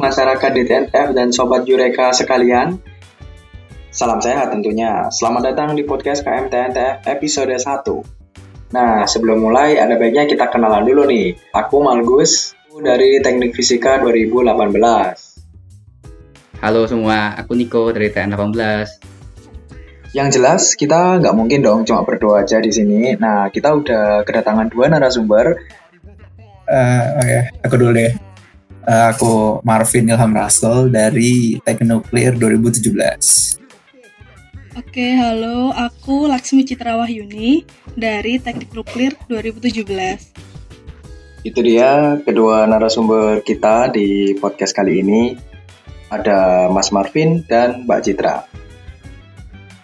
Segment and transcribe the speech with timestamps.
[0.00, 2.80] masyarakat DTNF dan Sobat Jureka sekalian.
[3.92, 5.12] Salam sehat tentunya.
[5.12, 8.72] Selamat datang di podcast KMTNTF episode 1.
[8.72, 11.36] Nah, sebelum mulai ada baiknya kita kenalan dulu nih.
[11.52, 14.72] Aku Malgus dari Teknik Fisika 2018.
[16.64, 20.16] Halo semua, aku Niko dari TN 18.
[20.16, 23.12] Yang jelas kita nggak mungkin dong cuma berdua aja di sini.
[23.20, 25.60] Nah, kita udah kedatangan dua narasumber.
[26.64, 28.31] Uh, oh ya, aku dulu deh.
[28.82, 33.62] Uh, aku Marvin Ilham Russell dari Teknuklir 2017.
[34.74, 35.70] Oke, halo.
[35.70, 37.62] Aku Laksmi Citra Wahyuni
[37.94, 39.86] dari Teknik Nuklir 2017.
[41.46, 45.38] Itu dia kedua narasumber kita di podcast kali ini.
[46.10, 48.50] Ada Mas Marvin dan Mbak Citra.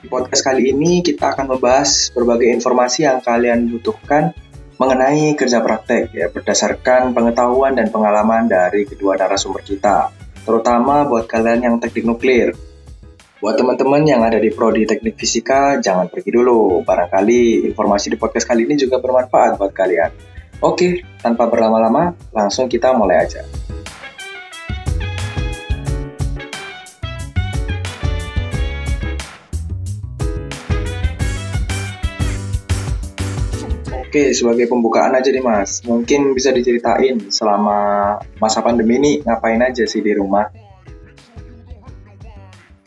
[0.03, 4.35] Di podcast kali ini kita akan membahas berbagai informasi yang kalian butuhkan
[4.79, 10.15] mengenai kerja praktek ya berdasarkan pengetahuan dan pengalaman dari kedua narasumber kita,
[10.47, 12.55] terutama buat kalian yang teknik nuklir.
[13.39, 16.83] Buat teman-teman yang ada di prodi teknik fisika, jangan pergi dulu.
[16.83, 20.11] Barangkali informasi di podcast kali ini juga bermanfaat buat kalian.
[20.59, 23.47] Oke, tanpa berlama-lama, langsung kita mulai aja.
[34.09, 39.85] Oke, sebagai pembukaan aja nih Mas, mungkin bisa diceritain selama masa pandemi ini ngapain aja
[39.85, 40.49] sih di rumah?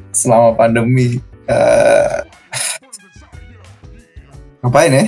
[0.10, 2.26] Selama pandemi, uh,
[4.66, 5.06] ngapain ya?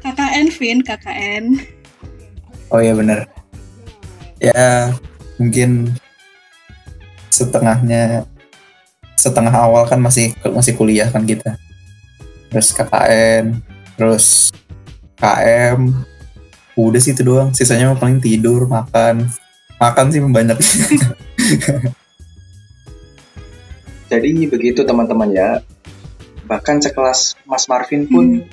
[0.00, 1.44] KKN, Vin, KKN.
[2.72, 3.28] Oh iya bener.
[4.40, 4.88] Ya,
[5.36, 5.92] mungkin
[7.28, 8.24] setengahnya
[9.20, 11.60] setengah awal kan masih masih kuliah kan kita
[12.48, 14.54] terus KKN terus
[15.18, 15.90] KM
[16.78, 17.50] udah sih itu doang.
[17.50, 19.26] Sisanya mah paling tidur makan.
[19.82, 20.54] Makan sih banyak.
[24.10, 25.58] Jadi begitu teman-teman ya.
[26.46, 28.48] Bahkan sekelas Mas Marvin pun hmm.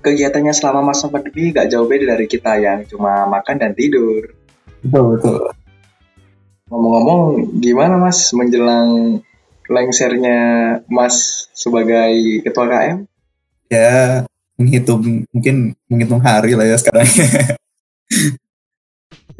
[0.00, 4.32] kegiatannya selama masa pandemi gak jauh beda dari kita yang cuma makan dan tidur.
[4.80, 5.52] Betul betul.
[6.72, 9.20] Ngomong-ngomong gimana Mas menjelang
[9.68, 10.38] lengsernya
[10.88, 12.98] Mas sebagai ketua KM
[13.72, 17.08] ya menghitung mungkin menghitung hari lah ya sekarang.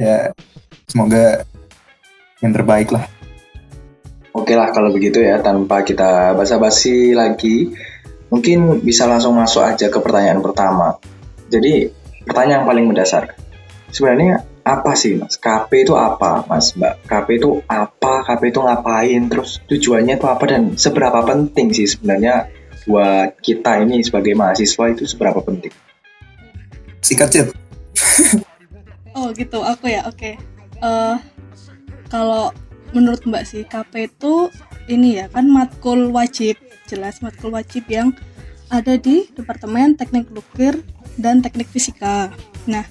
[0.01, 0.33] Ya
[0.89, 1.45] semoga
[2.41, 3.05] yang terbaik lah.
[4.33, 7.77] Oke lah kalau begitu ya tanpa kita basa-basi lagi
[8.33, 10.97] mungkin bisa langsung masuk aja ke pertanyaan pertama.
[11.53, 11.93] Jadi
[12.25, 13.37] pertanyaan yang paling mendasar.
[13.93, 15.37] Sebenarnya apa sih mas?
[15.37, 17.05] KP itu apa mas mbak?
[17.05, 18.25] KP itu apa?
[18.25, 19.23] KP itu ngapain?
[19.29, 20.45] Terus tujuannya itu apa?
[20.49, 22.49] Dan seberapa penting sih sebenarnya
[22.87, 25.73] buat kita ini sebagai mahasiswa itu seberapa penting?
[27.03, 27.47] Sikat cip.
[29.19, 30.19] oh gitu, aku ya, oke.
[30.19, 30.35] Okay.
[30.83, 31.17] Uh, eh,
[32.11, 32.51] kalau
[32.93, 34.53] menurut Mbak sih KP itu
[34.91, 36.59] ini ya kan matkul wajib,
[36.91, 38.13] jelas matkul wajib yang
[38.73, 40.81] ada di Departemen Teknik Nuklir
[41.21, 42.33] dan Teknik Fisika.
[42.69, 42.85] Nah,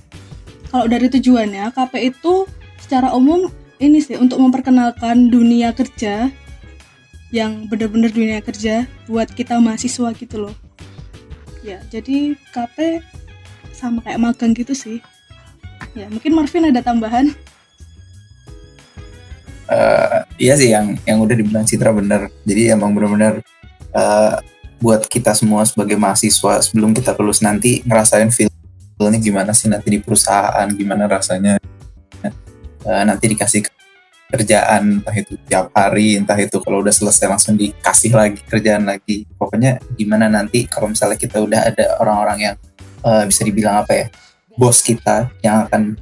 [0.69, 2.45] kalau dari tujuannya KP itu
[2.79, 3.49] secara umum
[3.81, 6.29] ini sih untuk memperkenalkan dunia kerja
[7.31, 10.55] yang benar-benar dunia kerja buat kita mahasiswa gitu loh.
[11.63, 12.99] Ya jadi KP
[13.71, 14.99] sama kayak magang gitu sih.
[15.95, 17.31] Ya mungkin Marvin ada tambahan?
[19.71, 23.39] Uh, iya sih yang yang udah dibilang Citra bener jadi emang benar-benar
[23.95, 24.35] uh,
[24.83, 30.03] buat kita semua sebagai mahasiswa sebelum kita lulus nanti ngerasain feelnya gimana sih nanti di
[30.03, 31.55] perusahaan gimana rasanya
[32.83, 33.63] uh, nanti dikasih
[34.31, 39.27] kerjaan entah itu tiap hari entah itu kalau udah selesai langsung dikasih lagi kerjaan lagi.
[39.35, 42.55] Pokoknya gimana nanti kalau misalnya kita udah ada orang-orang yang
[43.03, 44.07] uh, bisa dibilang apa ya
[44.55, 45.99] bos kita yang akan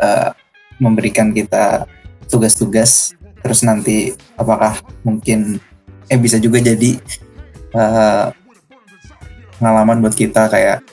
[0.00, 0.30] uh,
[0.76, 1.88] memberikan kita
[2.28, 5.58] tugas-tugas terus nanti apakah mungkin
[6.06, 7.00] eh bisa juga jadi
[7.74, 8.30] uh,
[9.58, 10.84] pengalaman buat kita kayak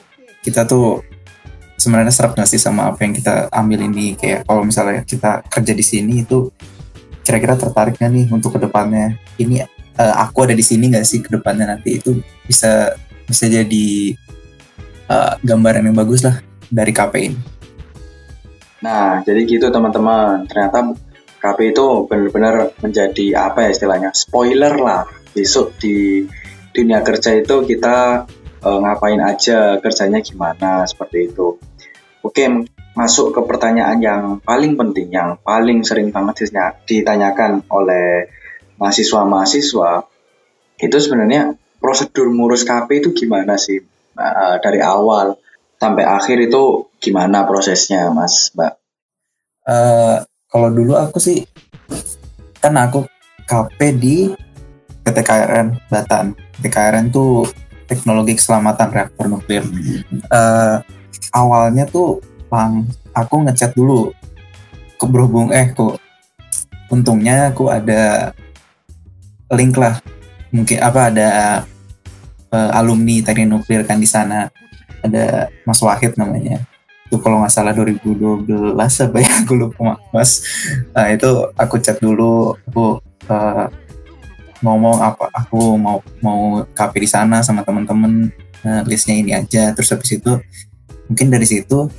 [0.46, 1.04] kita tuh
[1.80, 4.14] sebenarnya serap nggak sih sama apa yang kita ambil ini?
[4.20, 6.52] Kayak kalau misalnya kita kerja di sini itu
[7.30, 9.14] kira-kira tertarik nggak nih untuk ke depannya?
[9.38, 9.62] Ini
[10.02, 12.02] uh, aku ada di sini nggak sih ke depannya nanti?
[12.02, 12.18] Itu
[12.50, 12.98] bisa
[13.30, 14.18] bisa jadi
[15.06, 16.42] uh, gambaran yang bagus lah
[16.74, 17.38] dari KP.
[18.82, 20.50] Nah jadi gitu teman-teman.
[20.50, 20.98] Ternyata
[21.38, 25.06] KP itu benar-benar menjadi apa ya istilahnya spoiler lah.
[25.30, 26.26] Besok di
[26.74, 28.26] dunia kerja itu kita
[28.66, 31.62] uh, ngapain aja kerjanya gimana seperti itu.
[32.26, 32.50] Oke,
[33.00, 36.52] masuk ke pertanyaan yang paling penting, yang paling sering banget
[36.84, 38.28] ditanyakan oleh
[38.76, 40.04] mahasiswa-mahasiswa.
[40.76, 43.80] Itu sebenarnya prosedur ngurus KP itu gimana sih?
[44.20, 45.40] Uh, dari awal
[45.80, 48.74] sampai akhir itu gimana prosesnya, Mas, Mbak?
[49.64, 50.20] Uh,
[50.52, 51.48] kalau dulu aku sih
[52.60, 53.08] kan aku
[53.48, 54.28] KP di
[55.08, 56.36] PT KRN Batan.
[56.60, 57.48] PT KRN tuh
[57.88, 59.64] teknologi keselamatan reaktor nuklir.
[60.28, 60.84] Uh,
[61.32, 62.20] awalnya tuh
[62.50, 64.12] bang aku ngechat dulu.
[65.00, 65.96] Ke berhubung eh kok
[66.92, 68.34] untungnya aku ada
[69.54, 70.02] link lah.
[70.50, 71.30] Mungkin apa ada
[72.50, 74.50] uh, alumni teknik nuklir kan di sana.
[75.00, 76.66] Ada Mas Wahid namanya.
[77.08, 80.44] Itu kalau nggak salah 2012 apa ya aku lupa mas.
[80.94, 82.54] Nah itu aku chat dulu.
[82.70, 83.00] Aku
[83.30, 83.66] uh,
[84.60, 88.28] ngomong apa aku mau mau KP di sana sama teman-teman
[88.66, 89.72] uh, listnya ini aja.
[89.74, 90.38] Terus habis itu
[91.10, 91.90] mungkin dari situ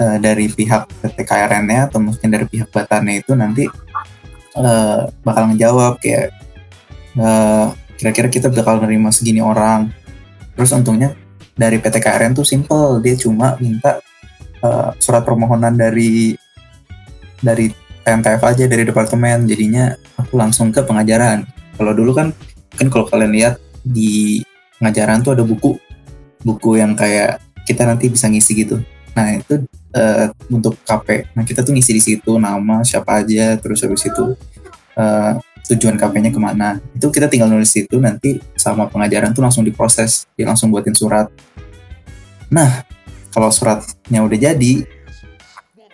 [0.00, 3.68] uh, dari pihak PT KRN-nya atau mungkin dari pihak Batannya itu nanti
[4.56, 6.32] uh, bakal ngejawab kayak
[7.20, 7.70] uh,
[8.00, 9.92] kira-kira kita bakal nerima segini orang.
[10.56, 11.12] Terus untungnya
[11.52, 14.00] dari PT KRN tuh simple dia cuma minta
[14.64, 16.32] uh, surat permohonan dari
[17.40, 17.68] dari
[18.00, 19.44] PMTF aja dari departemen.
[19.44, 21.44] Jadinya aku langsung ke pengajaran.
[21.76, 22.32] Kalau dulu kan
[22.76, 23.54] kan kalau kalian lihat
[23.84, 24.40] di
[24.80, 25.76] pengajaran tuh ada buku
[26.40, 28.80] buku yang kayak kita nanti bisa ngisi gitu.
[29.12, 29.60] Nah itu
[29.94, 34.34] uh, untuk KP nah kita tuh ngisi di situ nama siapa aja terus habis itu
[34.98, 35.34] uh,
[35.70, 36.82] tujuan KP-nya ke mana.
[36.98, 41.30] Itu kita tinggal nulis itu nanti sama pengajaran tuh langsung diproses dia langsung buatin surat.
[42.50, 42.82] Nah
[43.30, 44.82] kalau suratnya udah jadi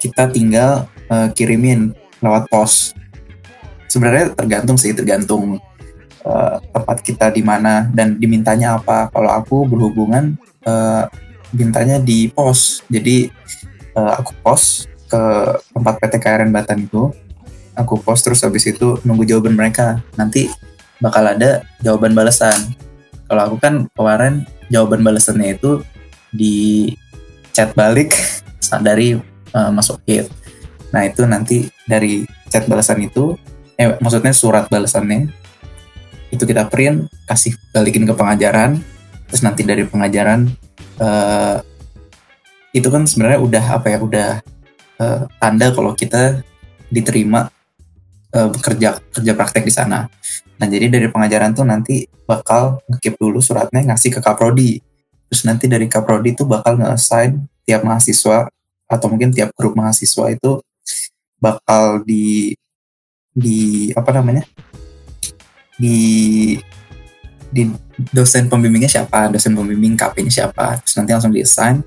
[0.00, 1.92] kita tinggal uh, kirimin
[2.24, 2.96] lewat pos.
[3.92, 5.60] Sebenarnya tergantung sih tergantung
[6.24, 9.12] uh, tempat kita di mana dan dimintanya apa.
[9.12, 11.04] Kalau aku berhubungan uh,
[11.52, 12.80] mintanya di pos.
[12.88, 13.28] Jadi
[13.96, 15.22] uh, aku pos ke
[15.72, 17.10] tempat PT KRN Batan itu.
[17.76, 20.00] Aku pos terus habis itu nunggu jawaban mereka.
[20.16, 20.48] Nanti
[21.00, 22.76] bakal ada jawaban balasan.
[23.26, 25.82] Kalau aku kan kemarin jawaban balasannya itu
[26.32, 26.92] di
[27.52, 28.12] chat balik
[28.86, 29.16] dari
[29.52, 30.28] uh, masuk hit.
[30.92, 33.36] Nah itu nanti dari chat balasan itu,
[33.76, 35.28] eh maksudnya surat balasannya
[36.32, 38.80] itu kita print, kasih balikin ke pengajaran,
[39.28, 40.48] terus nanti dari pengajaran
[40.98, 41.60] uh,
[42.76, 44.30] itu kan sebenarnya udah apa ya udah
[45.00, 46.44] uh, tanda kalau kita
[46.92, 47.48] diterima
[48.36, 50.12] uh, kerja praktek di sana.
[50.60, 54.84] Nah jadi dari pengajaran tuh nanti bakal ngekip dulu suratnya ngasih ke kaprodi
[55.26, 58.46] Terus nanti dari Kaprodi itu bakal nge-assign tiap mahasiswa
[58.86, 60.62] atau mungkin tiap grup mahasiswa itu
[61.42, 62.54] bakal di
[63.34, 64.46] di apa namanya?
[65.76, 65.98] Di
[67.50, 67.62] di
[68.14, 70.78] dosen pembimbingnya siapa dosen pembimbing KP-nya siapa.
[70.86, 71.82] Terus nanti langsung di assign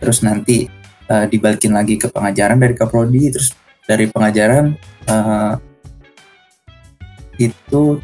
[0.00, 0.66] terus nanti
[1.12, 3.52] uh, dibalikin lagi ke pengajaran dari Kaprodi terus
[3.84, 4.74] dari pengajaran
[5.06, 5.54] uh,
[7.40, 7.98] itu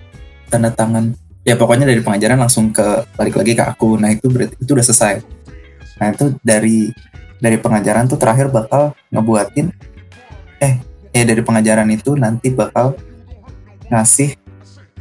[0.49, 1.13] tanda tangan.
[1.47, 3.95] Ya pokoknya dari pengajaran langsung ke balik lagi ke aku.
[4.01, 5.15] Nah itu berarti itu udah selesai.
[6.03, 6.91] Nah itu dari
[7.39, 9.71] dari pengajaran tuh terakhir bakal ngebuatin
[10.59, 10.81] eh
[11.15, 12.99] eh dari pengajaran itu nanti bakal
[13.87, 14.35] ngasih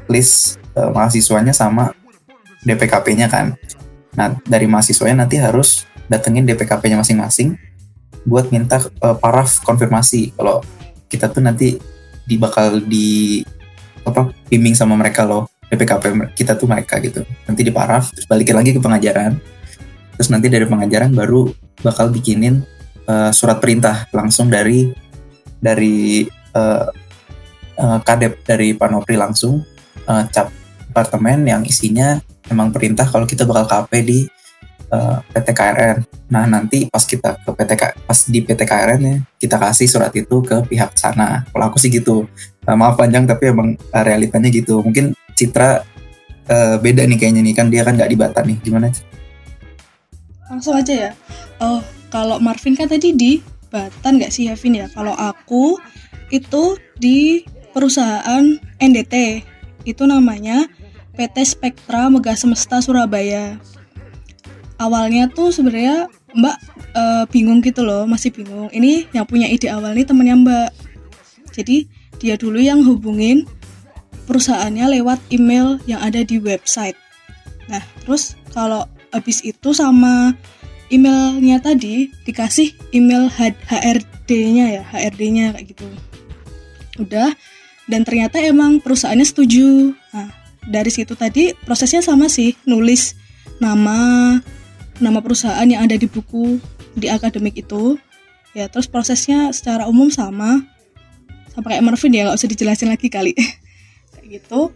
[0.06, 1.98] list uh, mahasiswanya sama
[2.62, 3.58] DPKP-nya kan.
[4.14, 7.58] Nah dari mahasiswanya nanti harus datengin DPKP-nya masing-masing
[8.26, 10.66] buat minta uh, paraf konfirmasi kalau
[11.10, 11.78] kita tuh nanti
[12.26, 13.42] di bakal di
[14.06, 17.26] apa bimbing sama mereka loh PPKP kita tuh mereka gitu.
[17.50, 19.38] Nanti di paraf terus balikin lagi ke pengajaran.
[20.16, 21.50] Terus nanti dari pengajaran baru
[21.82, 22.62] bakal bikinin
[23.10, 24.94] uh, surat perintah langsung dari
[25.58, 26.86] dari uh,
[27.82, 29.66] uh, kadep dari Panopri langsung
[30.06, 30.54] uh, cap
[30.96, 34.20] departemen yang isinya emang perintah kalau kita bakal KP di
[34.92, 35.98] uh, PT KRN.
[36.30, 37.72] Nah nanti pas kita ke PT
[38.06, 41.46] pas di PT KRN ya kita kasih surat itu ke pihak sana.
[41.50, 42.26] Kalau aku sih gitu.
[42.66, 44.82] Uh, maaf panjang tapi emang uh, realitanya gitu.
[44.82, 45.86] Mungkin Citra
[46.50, 48.90] uh, beda nih kayaknya nih kan dia kan nggak di Batam nih gimana?
[50.50, 51.12] Langsung aja ya.
[51.62, 53.32] Oh kalau Marvin kan tadi di
[53.70, 54.88] Batan nggak sih Yavin ya?
[54.94, 55.78] Kalau aku
[56.34, 57.44] itu di
[57.76, 58.44] perusahaan
[58.80, 59.44] NDT
[59.86, 60.66] itu namanya
[61.16, 63.60] PT Spektra Megah Semesta Surabaya.
[64.76, 66.58] Awalnya tuh sebenarnya Mbak
[66.92, 68.68] e, bingung gitu loh, masih bingung.
[68.76, 70.70] Ini yang punya ide awal nih temennya Mbak.
[71.56, 71.88] Jadi
[72.20, 73.48] dia dulu yang hubungin
[74.28, 76.98] perusahaannya lewat email yang ada di website.
[77.72, 78.84] Nah, terus kalau
[79.16, 80.36] habis itu sama
[80.92, 85.88] emailnya tadi dikasih email HRD-nya ya, HRD-nya kayak gitu.
[87.00, 87.32] Udah,
[87.86, 89.94] dan ternyata emang perusahaannya setuju.
[90.14, 90.30] Nah,
[90.66, 93.14] dari situ tadi prosesnya sama sih, nulis
[93.62, 94.36] nama
[95.00, 96.60] nama perusahaan yang ada di buku
[96.96, 98.00] di akademik itu.
[98.56, 100.64] Ya, terus prosesnya secara umum sama.
[101.52, 103.36] Sama kayak Marvin ya, nggak usah dijelasin lagi kali.
[104.32, 104.72] gitu.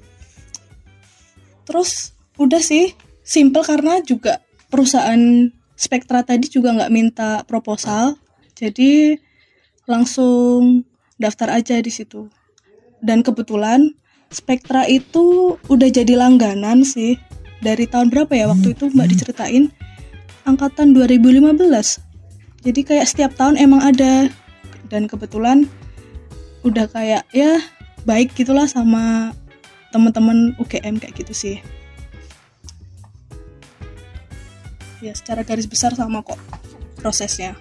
[1.64, 2.94] Terus udah sih.
[3.24, 4.42] Simple karena juga
[4.74, 8.20] perusahaan Spektra tadi juga nggak minta proposal.
[8.52, 9.16] Jadi
[9.88, 10.84] langsung
[11.16, 12.28] daftar aja di situ.
[13.00, 13.96] Dan kebetulan
[14.28, 17.16] Spektra itu udah jadi langganan sih.
[17.64, 19.72] Dari tahun berapa ya waktu itu mbak diceritain
[20.50, 22.10] angkatan 2015
[22.60, 24.27] jadi kayak setiap tahun emang ada.
[24.89, 25.70] Dan kebetulan
[26.65, 27.62] udah kayak ya
[28.03, 29.32] baik gitulah sama
[29.96, 31.56] teman-teman UGM kayak gitu sih.
[35.00, 36.36] Ya secara garis besar sama kok
[37.00, 37.56] prosesnya.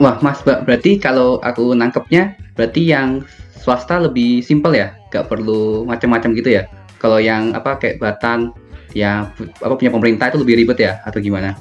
[0.00, 3.22] Wah, Mas, berarti kalau aku nangkepnya, berarti yang
[3.62, 6.66] swasta lebih simpel ya, nggak perlu macam-macam gitu ya.
[6.98, 8.50] Kalau yang apa kayak Batan,
[8.94, 11.58] yang apa punya pemerintah itu lebih ribet ya, atau gimana?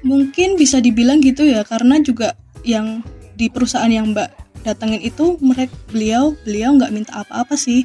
[0.00, 2.32] mungkin bisa dibilang gitu ya karena juga
[2.64, 3.04] yang
[3.36, 4.32] di perusahaan yang mbak
[4.64, 7.84] datengin itu mereka beliau beliau nggak minta apa-apa sih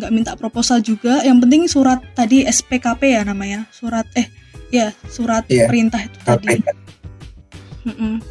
[0.00, 4.28] nggak minta proposal juga yang penting surat tadi SPKP ya namanya surat eh
[4.72, 6.80] ya surat Iya, perintah itu tadi Tapi
[7.82, 8.22] Mm-mm.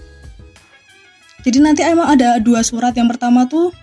[1.43, 2.95] Jadi nanti emang ada dua surat.
[2.95, 3.75] Yang pertama tuh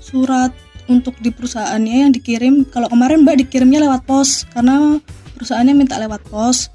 [0.00, 0.48] surat
[0.90, 2.66] untuk di perusahaannya yang dikirim.
[2.66, 4.98] Kalau kemarin Mbak dikirimnya lewat pos karena
[5.38, 6.74] perusahaannya minta lewat pos.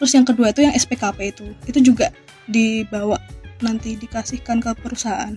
[0.00, 1.46] Terus yang kedua itu yang SPKP itu.
[1.68, 2.08] Itu juga
[2.48, 3.20] dibawa
[3.60, 5.36] nanti dikasihkan ke perusahaan.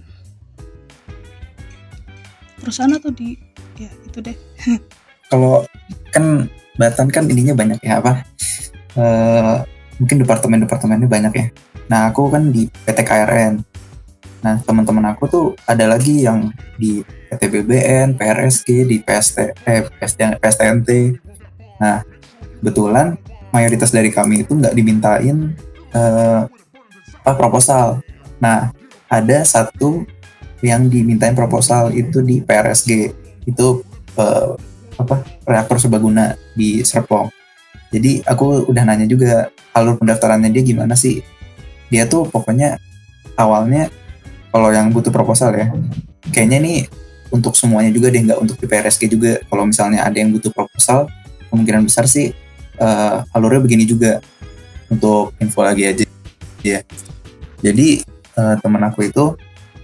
[2.64, 3.36] Perusahaan atau di
[3.76, 4.38] ya itu deh.
[5.32, 5.68] kalau
[6.16, 8.26] kan Batan kan ininya banyak ya apa
[8.94, 9.56] Eh,
[9.98, 11.48] mungkin departemen-departemennya banyak ya
[11.90, 13.73] nah aku kan di PT KRN
[14.44, 17.00] nah teman-teman aku tuh ada lagi yang di
[17.32, 20.90] PT BBN, PRSG, di PST, eh, PST, PSTNT
[21.80, 22.04] nah
[22.60, 23.16] kebetulan
[23.56, 25.56] mayoritas dari kami itu nggak dimintain
[25.96, 26.42] eh,
[27.24, 28.04] apa proposal
[28.44, 28.76] nah
[29.08, 30.04] ada satu
[30.64, 33.12] yang dimintain proposal itu di PRSG
[33.48, 33.68] itu
[34.20, 34.52] eh,
[34.98, 37.28] apa reaktor sebaguna di Serpong.
[37.94, 41.22] Jadi aku udah nanya juga alur pendaftarannya dia gimana sih?
[41.94, 42.82] Dia tuh pokoknya
[43.38, 43.92] awalnya
[44.54, 45.74] kalau yang butuh proposal ya,
[46.30, 46.80] kayaknya nih
[47.34, 48.70] untuk semuanya juga deh nggak untuk di
[49.10, 49.42] juga.
[49.50, 51.10] Kalau misalnya ada yang butuh proposal,
[51.50, 52.30] kemungkinan besar sih
[52.78, 54.22] eh, alurnya begini juga
[54.94, 56.06] untuk info lagi aja.
[56.62, 56.86] Ya.
[57.66, 58.06] Jadi
[58.38, 59.34] eh, teman aku itu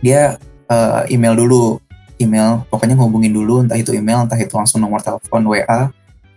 [0.05, 0.37] dia
[0.69, 1.81] eh, email dulu
[2.19, 5.89] email pokoknya ngehubungin dulu entah itu email entah itu langsung nomor telepon WA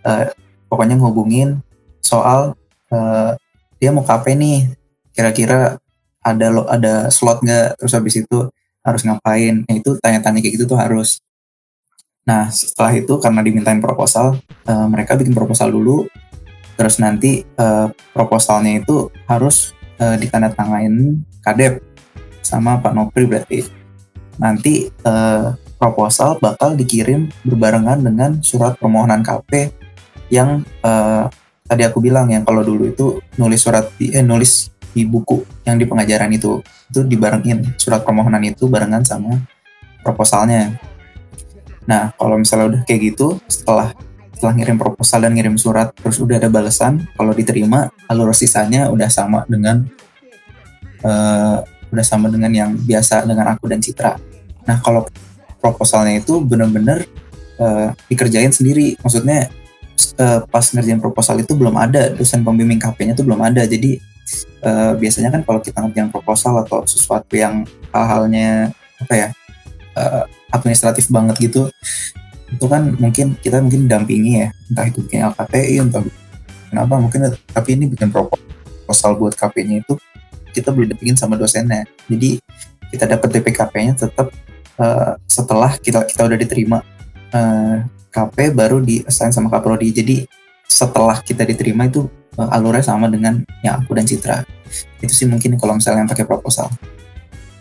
[0.07, 0.25] eh,
[0.71, 1.61] pokoknya ngehubungin
[2.01, 2.57] soal
[2.89, 3.37] eh,
[3.77, 4.73] dia mau KP nih
[5.13, 5.77] kira-kira
[6.23, 7.77] ada lo ada slot nggak?
[7.79, 8.39] Terus habis itu
[8.83, 9.63] harus ngapain?
[9.67, 11.19] Nah, itu tanya-tanya kayak gitu tuh harus.
[12.23, 16.07] Nah setelah itu karena dimintain proposal eh, mereka bikin proposal dulu.
[16.79, 21.83] Terus nanti eh, proposalnya itu harus eh, ditandatangani kadep
[22.39, 23.67] sama Pak Nopri berarti.
[24.39, 29.75] Nanti eh, proposal bakal dikirim berbarengan dengan surat permohonan KP
[30.31, 31.25] yang eh,
[31.67, 35.85] tadi aku bilang yang kalau dulu itu nulis surat eh, nulis di buku yang di
[35.89, 39.41] pengajaran itu itu dibarengin surat permohonan itu barengan sama
[40.05, 40.77] proposalnya.
[41.89, 43.91] Nah kalau misalnya udah kayak gitu setelah
[44.37, 49.09] setelah ngirim proposal dan ngirim surat terus udah ada balasan kalau diterima alur sisanya udah
[49.09, 49.87] sama dengan
[51.01, 51.57] eh,
[51.93, 54.17] udah sama dengan yang biasa dengan aku dan Citra.
[54.69, 55.05] Nah kalau
[55.63, 57.07] proposalnya itu bener-bener
[57.57, 58.99] eh, dikerjain sendiri.
[58.99, 59.47] Maksudnya
[60.19, 63.63] eh, pas ngerjain proposal itu belum ada dosen pembimbing KP-nya itu belum ada.
[63.63, 64.12] Jadi
[64.63, 69.27] eh, biasanya kan kalau kita ngerjain proposal atau sesuatu yang hal-halnya apa ya
[69.97, 71.67] eh, administratif banget gitu,
[72.49, 76.01] itu kan mungkin kita mungkin dampingi ya, entah itu bikin LKTI, entah
[76.69, 79.97] kenapa mungkin tapi ini bikin proposal buat KP-nya itu
[80.53, 81.89] kita belum dampingin sama dosennya.
[82.05, 82.37] Jadi
[82.93, 84.29] kita dapat DPKP-nya tetap
[84.73, 86.81] Uh, setelah kita kita udah diterima
[87.29, 89.93] uh, KP baru di assign sama Kaprodi.
[89.93, 90.25] Jadi
[90.73, 92.09] setelah kita diterima itu
[92.41, 94.41] uh, alurnya sama dengan yang aku dan Citra.
[94.97, 96.73] Itu sih mungkin kalau misalnya yang pakai proposal.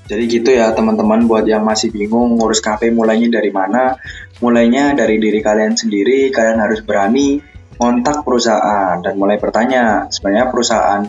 [0.09, 4.00] Jadi gitu ya teman-teman buat yang masih bingung ngurus KP mulainya dari mana?
[4.40, 7.38] Mulainya dari diri kalian sendiri, kalian harus berani
[7.76, 11.02] kontak perusahaan dan mulai bertanya sebenarnya perusahaan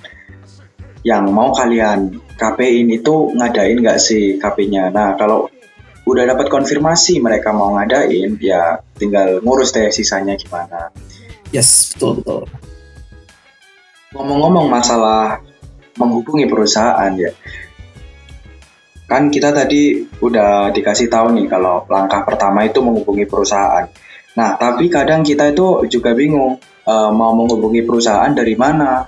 [1.04, 4.94] yang mau kalian KP-in itu ngadain nggak sih KP-nya.
[4.94, 5.52] Nah kalau
[6.04, 10.92] udah dapat konfirmasi mereka mau ngadain, ya tinggal ngurus deh sisanya gimana.
[11.54, 12.42] Yes, betul betul.
[14.18, 15.38] Ngomong-ngomong masalah
[16.02, 17.30] menghubungi perusahaan ya,
[19.06, 23.86] kan kita tadi udah dikasih tahu nih kalau langkah pertama itu menghubungi perusahaan.
[24.34, 26.58] Nah, tapi kadang kita itu juga bingung
[26.90, 29.06] uh, mau menghubungi perusahaan dari mana.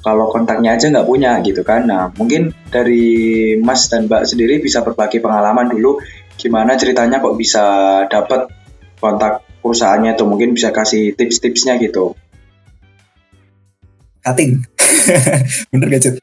[0.00, 1.90] Kalau kontaknya aja nggak punya gitu kan.
[1.90, 5.98] Nah, mungkin dari Mas dan Mbak sendiri bisa berbagi pengalaman dulu
[6.38, 7.64] gimana ceritanya kok bisa
[8.08, 8.48] dapat
[8.96, 12.16] kontak perusahaannya tuh mungkin bisa kasih tips-tipsnya gitu.
[14.20, 14.60] Cutting.
[15.72, 16.16] Bener gak Cut?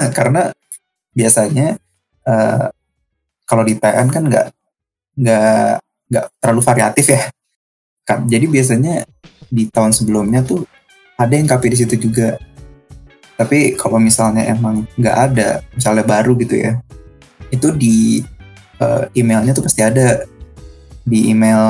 [0.18, 0.50] karena
[1.14, 1.78] biasanya
[2.26, 2.70] uh,
[3.44, 4.46] kalau di TN kan nggak
[5.18, 5.72] nggak
[6.10, 7.22] nggak terlalu variatif ya.
[8.06, 9.06] Kan jadi biasanya
[9.50, 10.66] di tahun sebelumnya tuh
[11.18, 12.38] ada yang KP di situ juga.
[13.36, 16.76] Tapi kalau misalnya emang nggak ada misalnya baru gitu ya
[17.50, 18.22] itu di
[18.78, 20.24] uh, emailnya tuh pasti ada
[21.04, 21.60] di email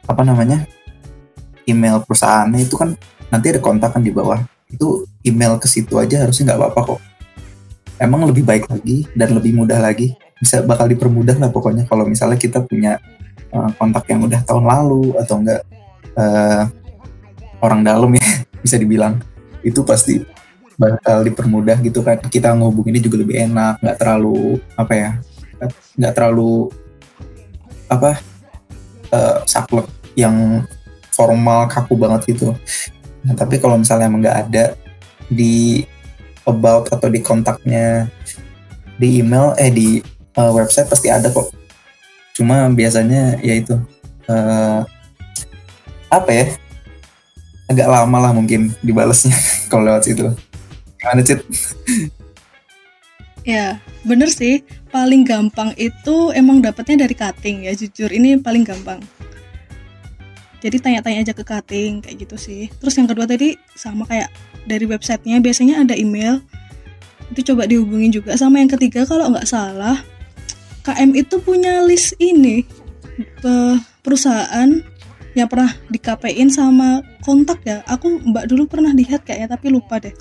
[0.00, 0.64] apa namanya
[1.68, 2.96] email perusahaannya itu kan
[3.30, 4.42] nanti ada kontak kan di bawah.
[4.70, 7.00] Itu email ke situ aja harusnya nggak apa-apa kok.
[8.00, 10.16] Emang lebih baik lagi dan lebih mudah lagi.
[10.40, 12.96] Bisa bakal dipermudah lah pokoknya kalau misalnya kita punya
[13.52, 15.62] uh, kontak yang udah tahun lalu atau enggak
[16.16, 16.64] uh,
[17.60, 18.26] orang dalam ya
[18.64, 19.20] bisa dibilang.
[19.60, 20.24] Itu pasti
[20.80, 22.18] bakal dipermudah gitu kan.
[22.24, 25.10] Kita ngehubunginnya juga lebih enak nggak terlalu apa ya
[26.00, 26.72] nggak terlalu
[27.90, 28.16] apa
[29.14, 29.86] uh, saklek
[30.18, 30.66] yang
[31.14, 32.54] formal kaku banget gitu.
[33.26, 34.64] Nah, tapi kalau misalnya emang nggak ada
[35.28, 35.84] di
[36.48, 38.08] about atau di kontaknya
[38.96, 39.88] di email eh di
[40.36, 41.52] uh, website pasti ada kok.
[42.34, 43.76] Cuma biasanya ya itu
[44.26, 44.80] uh,
[46.10, 46.46] apa ya
[47.70, 49.34] agak lama lah mungkin dibalasnya
[49.70, 50.26] kalau lewat situ.
[51.00, 51.40] Gimana Cit?
[53.44, 54.62] Ya bener sih.
[54.90, 58.10] Paling gampang itu emang dapatnya dari cutting ya jujur.
[58.10, 58.98] Ini paling gampang.
[60.60, 62.68] Jadi tanya-tanya aja ke cutting kayak gitu sih.
[62.82, 64.28] Terus yang kedua tadi sama kayak
[64.66, 66.42] dari websitenya biasanya ada email.
[67.30, 68.34] Itu coba dihubungin juga.
[68.34, 70.02] Sama yang ketiga kalau nggak salah
[70.80, 72.66] KM itu punya list ini
[74.02, 74.80] perusahaan
[75.38, 77.86] yang pernah di KP-in sama kontak ya.
[77.86, 80.12] Aku mbak dulu pernah lihat kayaknya tapi lupa deh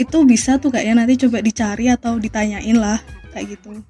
[0.00, 2.98] itu bisa tuh kayaknya nanti coba dicari atau ditanyain lah
[3.30, 3.82] kayak gitu.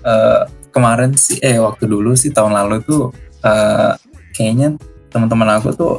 [0.00, 3.12] Uh, kemarin sih eh waktu dulu sih tahun lalu tuh
[3.44, 3.92] uh,
[4.32, 4.76] kayaknya
[5.12, 5.94] teman-teman aku tuh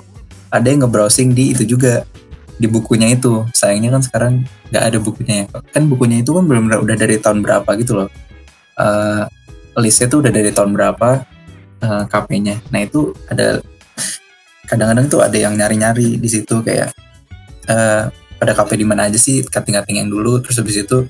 [0.50, 2.06] ada yang ngebrowsing di itu juga
[2.58, 3.46] di bukunya itu.
[3.54, 4.34] Sayangnya kan sekarang
[4.70, 5.46] nggak ada bukunya ya.
[5.74, 8.10] Kan bukunya itu kan benar-benar udah dari tahun berapa gitu loh.
[8.78, 9.26] Uh,
[9.80, 11.24] listnya tuh udah dari tahun berapa
[11.82, 13.64] uh, KP-nya nah itu ada
[14.68, 16.92] kadang-kadang tuh ada yang nyari-nyari di situ kayak
[17.68, 18.08] uh,
[18.42, 20.42] pada kafe di mana aja sih cutting-cutting yang dulu.
[20.42, 21.06] Terus habis itu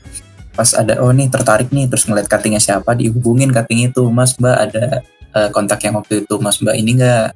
[0.51, 4.03] pas ada oh nih tertarik nih terus ngeliat cuttingnya siapa dihubungin cutting itu.
[4.11, 4.99] Mas mbak ada
[5.31, 7.31] uh, kontak yang waktu itu mas mbak ini enggak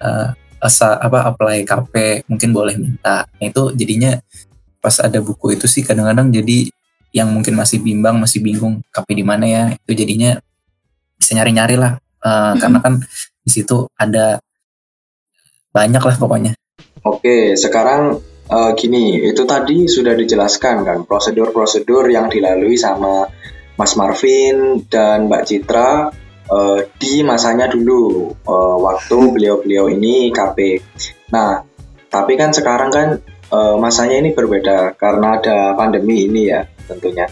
[0.00, 0.32] uh,
[0.64, 3.28] asa apa apply KP mungkin boleh minta.
[3.28, 4.16] Nah, itu jadinya
[4.80, 6.72] pas ada buku itu sih kadang-kadang jadi
[7.12, 9.64] yang mungkin masih bimbang masih bingung KP di mana ya.
[9.76, 10.40] Itu jadinya
[11.20, 12.00] bisa nyari-nyari lah.
[12.24, 12.60] Uh, mm-hmm.
[12.64, 12.94] karena kan
[13.44, 14.40] di situ ada
[15.68, 16.56] banyak lah pokoknya.
[17.04, 23.28] Oke sekarang uh, gini, itu tadi sudah dijelaskan kan prosedur-prosedur yang dilalui sama
[23.74, 26.10] Mas Marvin dan Mbak Citra
[26.50, 30.58] uh, di masanya dulu uh, waktu beliau-beliau ini KP.
[31.32, 31.64] Nah,
[32.10, 33.08] tapi kan sekarang kan
[33.50, 37.26] uh, masanya ini berbeda karena ada pandemi ini ya tentunya.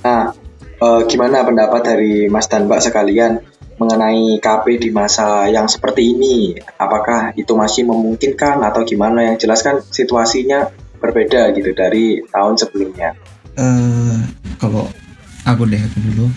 [0.00, 0.32] Nah,
[0.80, 3.49] uh, gimana pendapat dari Mas dan Mbak sekalian?
[3.80, 9.24] Mengenai KP di masa yang seperti ini, apakah itu masih memungkinkan atau gimana?
[9.24, 10.68] Yang jelas kan situasinya
[11.00, 13.16] berbeda gitu dari tahun sebelumnya.
[13.56, 14.20] Uh,
[14.60, 14.84] kalau
[15.48, 16.28] aku deh aku dulu,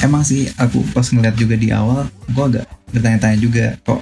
[0.00, 4.00] emang sih aku pas ngeliat juga di awal, aku agak bertanya-tanya juga kok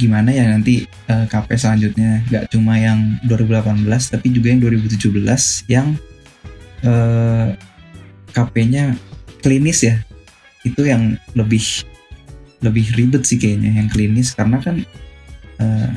[0.00, 5.68] gimana ya nanti uh, eh, KP selanjutnya Gak cuma yang 2018 tapi juga yang 2017
[5.68, 5.92] yang
[6.88, 7.48] uh, eh,
[8.32, 8.96] KP-nya
[9.44, 10.00] klinis ya
[10.66, 11.62] itu yang lebih
[12.60, 14.36] lebih ribet sih kayaknya yang klinis.
[14.36, 14.84] Karena kan
[15.60, 15.90] uh,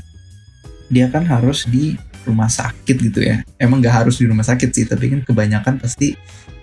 [0.88, 3.44] dia kan harus di rumah sakit gitu ya.
[3.60, 6.16] Emang nggak harus di rumah sakit sih tapi kan kebanyakan pasti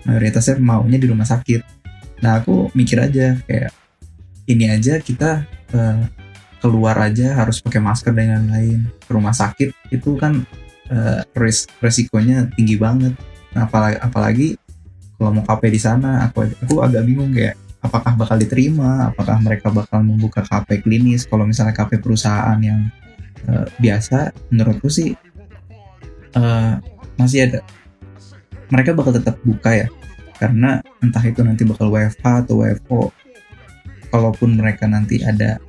[0.05, 1.61] mayoritasnya maunya di rumah sakit.
[2.25, 3.73] Nah aku mikir aja kayak
[4.49, 6.01] ini aja kita uh,
[6.61, 8.89] keluar aja harus pakai masker dan lain-lain.
[9.01, 10.41] Ke rumah sakit itu kan
[10.89, 11.21] uh,
[11.81, 13.13] resikonya tinggi banget.
[13.53, 14.47] Nah apalagi apalagi
[15.21, 19.73] kalau mau KP di sana aku aku agak bingung kayak apakah bakal diterima, apakah mereka
[19.73, 21.25] bakal membuka KP klinis.
[21.25, 22.87] Kalau misalnya KP perusahaan yang
[23.49, 25.17] uh, biasa, menurutku sih
[26.37, 26.77] uh,
[27.17, 27.59] masih ada.
[28.71, 29.87] Mereka bakal tetap buka ya,
[30.39, 33.11] karena entah itu nanti bakal WFH atau WFO.
[34.11, 35.59] Kalaupun mereka nanti ada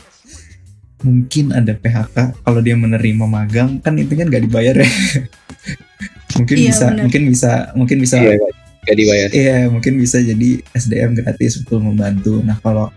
[1.02, 4.86] mungkin ada PHK kalau dia menerima magang kan itu kan gak dibayar ya
[6.38, 7.02] mungkin iya, bisa bener.
[7.02, 8.38] mungkin bisa mungkin bisa iya,
[8.82, 9.30] gak dibayar.
[9.30, 12.42] Iya mungkin bisa jadi SDM gratis untuk membantu.
[12.42, 12.90] Nah kalau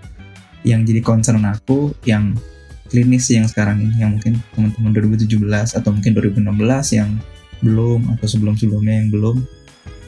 [0.65, 2.34] yang jadi concern aku yang
[2.89, 7.10] klinis yang sekarang ini yang mungkin teman-teman 2017 atau mungkin 2016 yang
[7.62, 9.38] belum atau sebelum-sebelumnya yang belum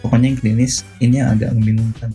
[0.01, 2.09] pokoknya yang klinis ini agak membingungkan.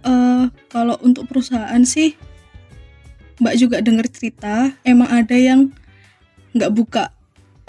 [0.00, 2.16] Uh, kalau untuk perusahaan sih
[3.40, 5.72] Mbak juga dengar cerita emang ada yang
[6.52, 7.12] nggak buka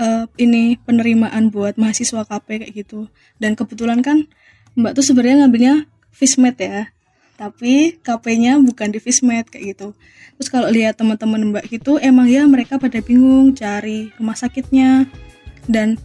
[0.01, 3.05] eh, ini penerimaan buat mahasiswa KP kayak gitu.
[3.37, 4.25] Dan kebetulan kan
[4.73, 5.75] Mbak tuh sebenarnya ngambilnya
[6.09, 6.89] Fismed ya.
[7.37, 9.93] Tapi KP-nya bukan di Fismed kayak gitu.
[10.37, 15.05] Terus kalau lihat teman-teman Mbak gitu emang ya mereka pada bingung cari rumah sakitnya.
[15.69, 16.01] Dan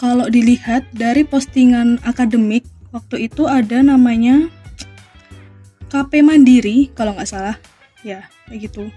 [0.00, 4.48] kalau dilihat dari postingan akademik waktu itu ada namanya
[5.88, 7.56] KP Mandiri kalau nggak salah.
[8.04, 8.88] Ya kayak gitu.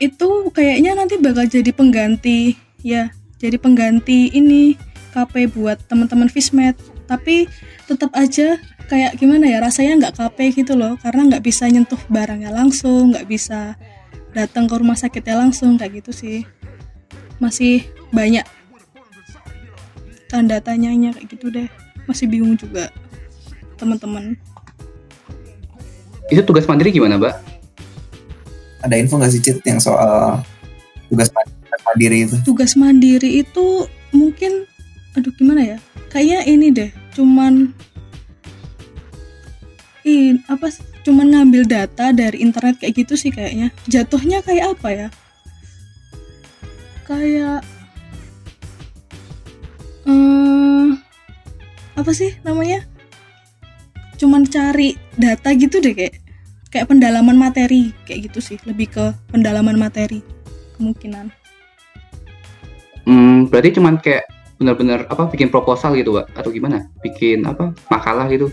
[0.00, 3.08] Itu kayaknya nanti bakal jadi pengganti ya
[3.40, 4.76] jadi pengganti ini
[5.16, 6.76] KP buat teman-teman Fismed
[7.08, 7.48] tapi
[7.84, 8.56] tetap aja
[8.88, 10.96] kayak gimana ya rasanya nggak KP gitu loh.
[11.00, 13.76] Karena nggak bisa nyentuh barangnya langsung nggak bisa
[14.34, 16.38] datang ke rumah sakitnya langsung kayak gitu sih.
[17.40, 18.44] Masih banyak
[20.28, 21.68] tanda tanyanya kayak gitu deh.
[22.04, 22.92] Masih bingung juga
[23.80, 24.36] teman-teman.
[26.28, 27.34] Itu tugas mandiri gimana, Mbak?
[28.84, 30.40] Ada info nggak sih Cit yang soal
[31.08, 32.36] tugas ma- tugas mandiri itu?
[32.46, 33.66] tugas mandiri itu
[34.14, 34.52] mungkin
[35.18, 35.78] aduh gimana ya?
[36.10, 37.74] Kayaknya ini deh cuman
[40.06, 40.70] in apa
[41.02, 43.74] cuman ngambil data dari internet kayak gitu sih kayaknya.
[43.90, 45.08] Jatuhnya kayak apa ya?
[47.04, 47.60] Kayak
[50.06, 50.88] eh
[51.94, 52.86] apa sih namanya?
[54.18, 56.22] Cuman cari data gitu deh kayak
[56.70, 58.58] kayak pendalaman materi kayak gitu sih.
[58.62, 60.22] Lebih ke pendalaman materi
[60.78, 61.43] kemungkinan
[63.04, 64.24] Hmm, berarti cuman kayak
[64.56, 66.26] benar-benar apa bikin proposal gitu, Mbak?
[66.36, 66.88] Atau gimana?
[67.04, 67.76] Bikin apa?
[67.92, 68.48] Makalah gitu.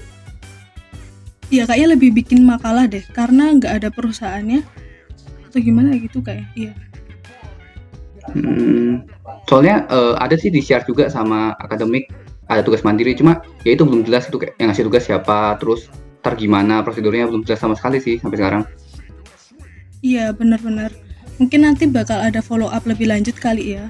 [1.52, 4.64] Iya kayaknya lebih bikin makalah deh karena nggak ada perusahaannya
[5.52, 6.72] atau gimana gitu kayak iya
[8.32, 9.02] Hmm,
[9.50, 12.14] soalnya eh, ada sih di share juga sama akademik
[12.46, 15.90] ada tugas mandiri cuma ya itu belum jelas itu kayak yang ngasih tugas siapa terus
[16.22, 18.64] ntar gimana prosedurnya belum jelas sama sekali sih sampai sekarang
[20.06, 20.94] iya benar-benar
[21.42, 23.90] mungkin nanti bakal ada follow up lebih lanjut kali ya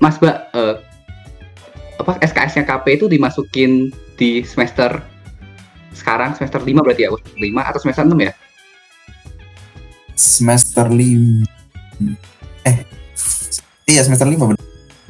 [0.00, 0.76] Mas Mbak eh,
[2.00, 5.04] apa SKS-nya KP itu dimasukin di semester
[5.92, 7.10] sekarang semester 5 berarti ya?
[7.12, 8.32] 5 atau semester 6 ya?
[10.14, 12.08] Semester 5
[12.62, 12.76] Eh
[13.86, 14.60] Iya semester 5 bener.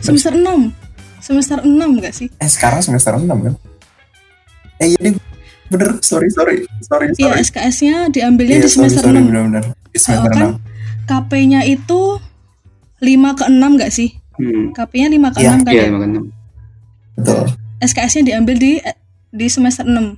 [0.01, 0.73] semester 6
[1.21, 2.27] semester 6 nggak sih?
[2.35, 3.55] Eh sekarang semester 6 kan?
[4.79, 5.15] Eh iya deh
[5.71, 6.03] Bener.
[6.03, 7.47] Sorry sorry Sorry iya sorry.
[7.47, 9.65] SKS-nya diambilnya Iya, di semester sorry, sorry, 6 bener-bener.
[9.87, 10.51] Di semester Oh, kan?
[11.07, 12.01] KP-nya itu
[12.99, 14.65] 5 ke 6 nggak sih hmm.
[14.73, 15.91] KP-nya 5 ke Iya, 6 kan iya ya?
[15.93, 17.43] makanya 6 Betul.
[17.81, 18.73] SKS-nya diambil di
[19.31, 20.17] di semester 6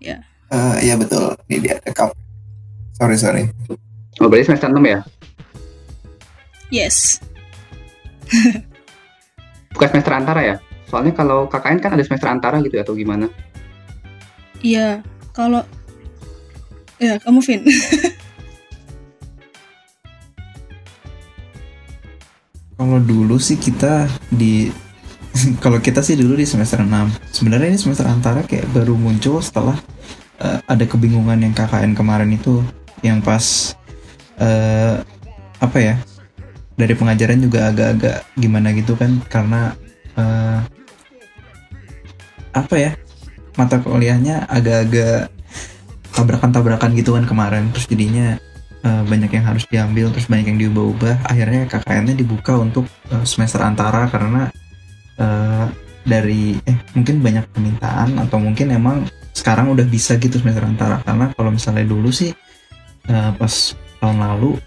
[0.00, 0.16] ya.
[0.48, 1.36] Eh, Iya betul.
[1.48, 2.12] Ini dia rekap
[2.92, 3.44] Sorry sorry.
[4.20, 5.00] Oh berarti semester 6 ya?
[6.72, 7.20] Yes.
[9.72, 10.56] Bukan semester antara ya?
[10.88, 13.28] Soalnya kalau KKN kan ada semester antara gitu ya, atau gimana?
[14.60, 15.00] Iya.
[15.32, 15.64] Kalau
[17.00, 17.60] ya kamu Vin
[22.82, 24.66] Kalau dulu sih kita di
[25.64, 26.90] kalau kita sih dulu di semester 6.
[27.30, 29.78] Sebenarnya ini semester antara kayak baru muncul setelah
[30.42, 32.58] eh, ada kebingungan yang KKN kemarin itu
[33.06, 33.70] yang pas
[34.42, 34.98] eh,
[35.62, 35.94] apa ya?
[36.74, 39.78] Dari pengajaran juga agak-agak gimana gitu kan karena
[40.18, 40.58] eh,
[42.50, 42.98] apa ya?
[43.54, 45.30] Mata kuliahnya agak-agak
[46.18, 48.42] tabrakan-tabrakan gitu kan kemarin terus jadinya
[48.82, 51.30] eh, banyak yang harus diambil terus banyak yang diubah-ubah.
[51.30, 54.50] Akhirnya KKN-nya dibuka untuk eh, semester antara karena
[55.18, 55.66] eh,
[56.02, 61.00] dari eh mungkin banyak permintaan atau mungkin emang sekarang udah bisa gitu semester antara.
[61.06, 62.34] Karena kalau misalnya dulu sih
[63.08, 63.54] eh, pas
[64.02, 64.58] tahun lalu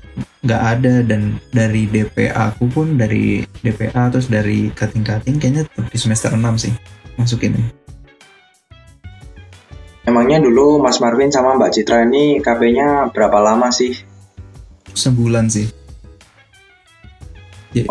[0.43, 0.93] nggak ada.
[1.03, 6.41] Dan dari DPA aku pun dari DPA terus dari kating-kating kayaknya tetap di semester 6
[6.63, 6.73] sih
[7.15, 7.55] masukin
[10.05, 13.93] Emangnya dulu Mas Marvin sama Mbak Citra ini KP-nya berapa lama sih?
[14.95, 15.67] sebulan sih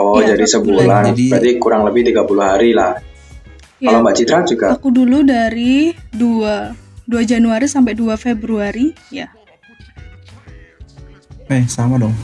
[0.01, 1.13] Oh, Iya, jadi sebulan.
[1.13, 2.97] Jadi- Berarti kurang lebih 30 hari lah.
[3.77, 6.73] Ya, Kalau Mbak Citra juga aku dulu dari 2
[7.05, 9.29] 2 Januari sampai 2 Februari ya
[11.45, 12.17] Eh sama dong.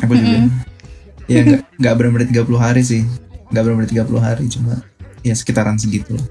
[0.00, 0.48] Aku juga.
[1.28, 3.04] Ya nggak nggak benar-benar 30 hari sih.
[3.52, 4.80] Nggak benar-benar 30 hari cuma
[5.20, 6.26] ya sekitaran segitu lah.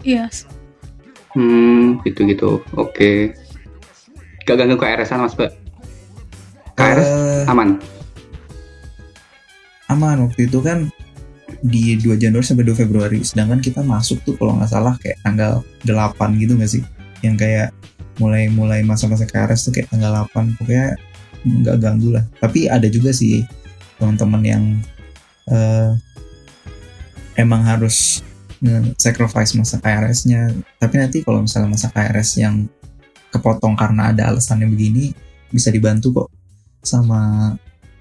[0.00, 0.30] iya
[1.34, 2.50] hmm gitu gitu.
[2.74, 3.34] Oke.
[4.42, 5.52] Gak ganggu KRS-an mas mbak?
[6.74, 7.78] KRS Eh, aman?
[9.86, 10.16] aman.
[10.26, 10.88] Waktu itu kan
[11.60, 13.20] di 2 Januari sampai 2 Februari.
[13.20, 16.82] Sedangkan kita masuk tuh kalau nggak salah kayak tanggal 8 gitu nggak sih?
[17.20, 17.68] Yang kayak
[18.18, 20.96] mulai mulai masa-masa KRS tuh kayak tanggal 8 pokoknya
[21.44, 22.24] nggak ganggu lah.
[22.40, 23.44] Tapi ada juga sih
[24.00, 24.64] teman-teman yang
[25.52, 25.90] eh,
[27.36, 28.24] emang harus
[28.60, 32.68] nge-sacrifice masa KRS-nya tapi nanti kalau misalnya masa KRS yang
[33.32, 35.16] kepotong karena ada alasannya begini
[35.48, 36.28] bisa dibantu kok
[36.82, 37.54] sama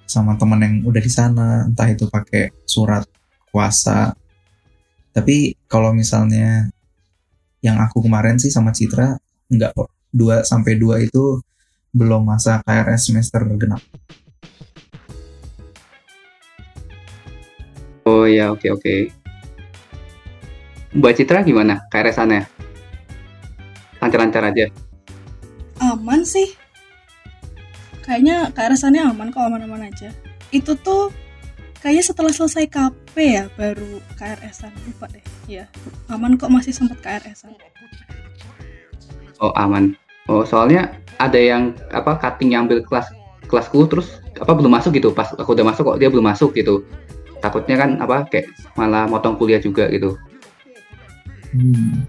[0.09, 1.69] sama teman yang udah di sana.
[1.69, 3.05] Entah itu pakai surat
[3.53, 4.17] kuasa.
[5.13, 6.65] Tapi kalau misalnya
[7.61, 9.13] yang aku kemarin sih sama Citra
[9.53, 9.89] nggak kok.
[10.09, 11.37] Dua sampai dua itu
[11.93, 13.81] belum masa KRS semester genap.
[18.09, 19.18] Oh ya, oke oke.
[20.93, 22.49] Mbak Citra gimana KRS-annya?
[24.01, 24.67] Lancar-lancar aja.
[25.79, 26.59] aman sih
[28.03, 30.11] kayaknya kearasannya aman kok aman-aman aja
[30.51, 31.07] itu tuh
[31.79, 35.71] kayaknya setelah selesai KP ya baru KRS-an lupa deh ya
[36.11, 37.55] aman kok masih sempat KRS-an
[39.39, 39.95] Oh aman.
[40.27, 43.07] Oh soalnya ada yang apa cutting yang ambil kelas
[43.47, 45.15] kelasku terus apa belum masuk gitu.
[45.15, 46.83] Pas aku udah masuk kok dia belum masuk gitu.
[47.39, 50.19] Takutnya kan apa kayak malah motong kuliah juga gitu.
[51.53, 52.05] Hmm.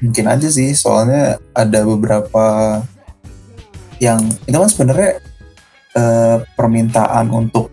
[0.00, 2.80] Mungkin aja sih, soalnya ada beberapa
[4.02, 5.10] yang itu kan sebenarnya
[5.96, 7.70] eh, permintaan untuk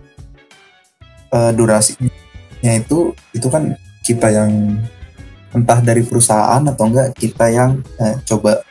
[1.34, 3.74] eh, durasinya itu itu kan
[4.06, 4.78] kita yang
[5.52, 8.64] entah dari perusahaan atau enggak kita yang eh, coba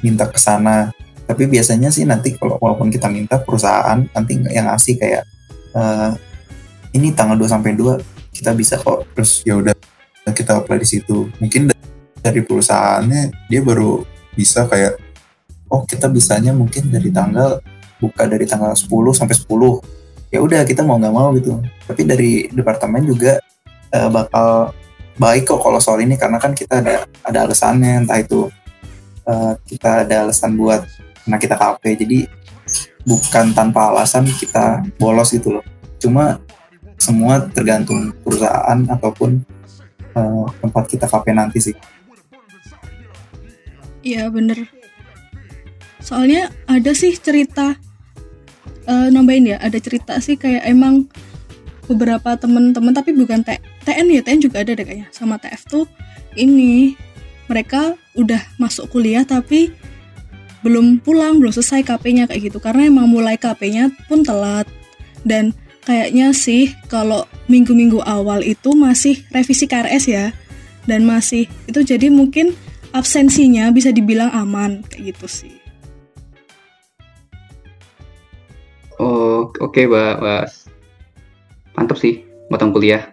[0.00, 0.94] minta ke sana.
[1.26, 5.26] Tapi biasanya sih nanti kalau walaupun kita minta perusahaan nanti yang ngasih kayak
[5.74, 6.10] eh,
[6.96, 7.98] ini tanggal 2 sampai 2
[8.32, 9.76] kita bisa kok terus ya udah
[10.34, 11.30] kita apply di situ.
[11.38, 11.70] Mungkin
[12.22, 14.02] dari perusahaannya dia baru
[14.34, 14.98] bisa kayak
[15.70, 17.62] oh kita bisanya mungkin dari tanggal
[18.02, 21.62] buka dari tanggal 10 sampai 10 ya udah kita mau nggak mau gitu.
[21.86, 23.38] Tapi dari departemen juga
[23.94, 24.74] eh, bakal
[25.16, 28.50] baik kok kalau soal ini karena kan kita ada ada alasannya entah itu
[29.24, 30.84] eh, kita ada alasan buat
[31.24, 32.18] karena kita KP jadi
[33.06, 35.64] bukan tanpa alasan kita bolos gitu loh.
[36.02, 36.42] Cuma
[36.98, 39.42] semua tergantung perusahaan ataupun
[40.16, 41.76] eh, tempat kita KP nanti sih.
[44.06, 44.70] Iya bener.
[45.98, 47.74] Soalnya ada sih cerita
[48.86, 51.10] eh, Nambahin ya Ada cerita sih kayak emang
[51.90, 55.10] Beberapa temen-temen Tapi bukan T TN ya TN juga ada deh kayaknya.
[55.10, 55.90] Sama TF tuh
[56.38, 56.94] Ini
[57.50, 59.74] Mereka udah masuk kuliah Tapi
[60.62, 62.62] belum pulang Belum selesai KP-nya kayak gitu.
[62.62, 64.70] Karena emang mulai KP-nya pun telat
[65.26, 65.50] Dan
[65.86, 70.34] kayaknya sih Kalau minggu-minggu awal itu Masih revisi KRS ya
[70.84, 72.52] Dan masih Itu jadi mungkin
[72.96, 75.54] absensinya bisa dibilang aman kayak gitu sih.
[78.96, 80.44] Oh oke mbak, mbak.
[81.76, 83.12] Mantap sih motong kuliah.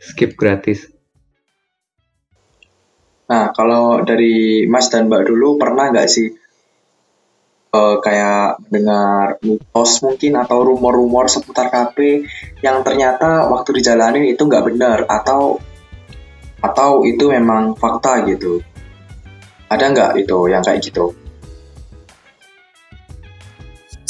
[0.00, 0.88] Skip gratis.
[3.28, 6.32] Nah, kalau dari Mas dan Mbak dulu pernah nggak sih
[7.68, 12.24] eh, kayak mendengar mitos mungkin atau rumor-rumor seputar KP
[12.64, 15.60] yang ternyata waktu dijalanin itu nggak benar atau
[16.58, 18.58] atau itu memang fakta gitu?
[19.68, 21.12] Ada nggak itu yang kayak gitu?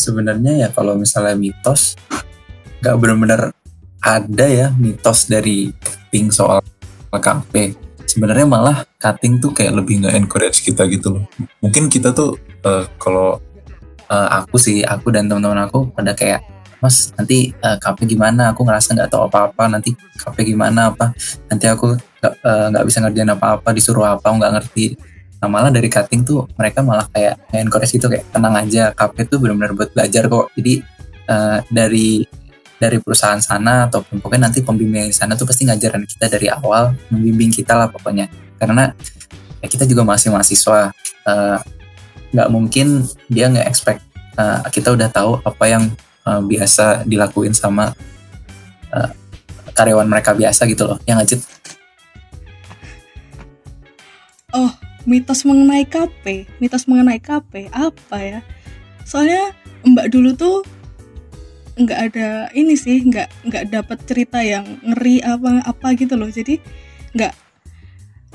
[0.08, 1.98] sebenarnya ya kalau misalnya mitos
[2.80, 3.52] nggak benar-benar
[4.00, 6.64] ada ya mitos dari cutting soal
[7.12, 7.76] KP
[8.08, 11.24] sebenarnya malah cutting tuh kayak lebih nggak encourage kita gitu loh
[11.60, 13.42] mungkin kita tuh eh, kalau
[14.10, 16.44] eh, aku sih aku dan teman-teman aku pada kayak
[16.78, 21.12] mas nanti eh, KP gimana aku ngerasa nggak tahu apa-apa nanti KP gimana apa
[21.50, 22.34] nanti aku nggak
[22.74, 24.98] nggak bisa ngerjain apa-apa disuruh apa nggak ngerti
[25.38, 29.38] Nah malah dari cutting tuh mereka malah kayak encourage gitu kayak tenang aja KP tuh
[29.38, 30.50] benar-benar buat belajar kok.
[30.58, 30.82] Jadi
[31.30, 32.26] eh, dari
[32.78, 37.54] dari perusahaan sana ataupun pokoknya nanti pembimbing sana tuh pasti ngajarin kita dari awal membimbing
[37.54, 38.26] kita lah pokoknya.
[38.58, 38.90] Karena
[39.62, 40.90] ya kita juga masih mahasiswa
[41.26, 41.58] eh,
[42.32, 44.00] nggak mungkin dia nggak expect
[44.36, 45.84] eh, kita udah tahu apa yang
[46.28, 47.92] eh, biasa dilakuin sama
[48.92, 49.10] eh,
[49.72, 51.40] karyawan mereka biasa gitu loh yang ngajit
[54.48, 54.72] Oh,
[55.04, 58.40] mitos mengenai KP, mitos mengenai KP apa ya?
[59.04, 59.52] Soalnya
[59.84, 60.64] Mbak dulu tuh
[61.76, 66.32] nggak ada ini sih, nggak nggak dapat cerita yang ngeri apa apa gitu loh.
[66.32, 66.64] Jadi
[67.12, 67.32] nggak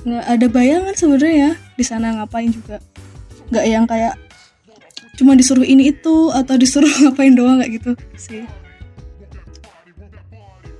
[0.06, 2.77] nggak ada bayangan sebenarnya di sana ngapain juga.
[3.54, 4.18] Nggak yang kayak
[5.13, 8.42] cuma disuruh ini itu atau disuruh ngapain doang nggak gitu sih.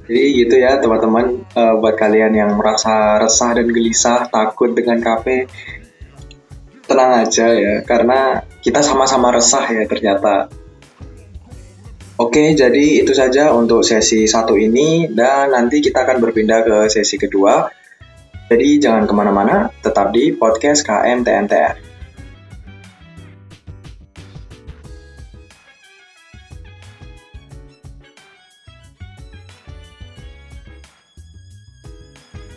[0.04, 5.46] Jadi gitu ya teman-teman Eh, buat kalian yang merasa resah dan gelisah takut dengan KP
[6.90, 10.50] tenang aja ya karena kita sama-sama resah ya ternyata.
[12.18, 17.22] Oke, jadi itu saja untuk sesi satu ini dan nanti kita akan berpindah ke sesi
[17.22, 17.70] kedua.
[18.50, 21.22] Jadi jangan ke mana-mana, tetap di podcast KM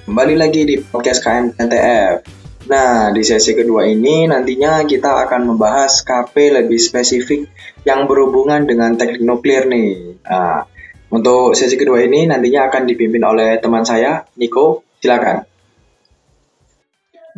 [0.06, 2.22] Kembali lagi di podcast KM TNTR.
[2.70, 7.50] Nah, di sesi kedua ini nantinya kita akan membahas KP lebih spesifik
[7.82, 10.14] yang berhubungan dengan teknik nuklir nih.
[10.22, 10.62] Nah,
[11.10, 14.86] untuk sesi kedua ini nantinya akan dipimpin oleh teman saya, Niko.
[15.02, 15.42] Silakan.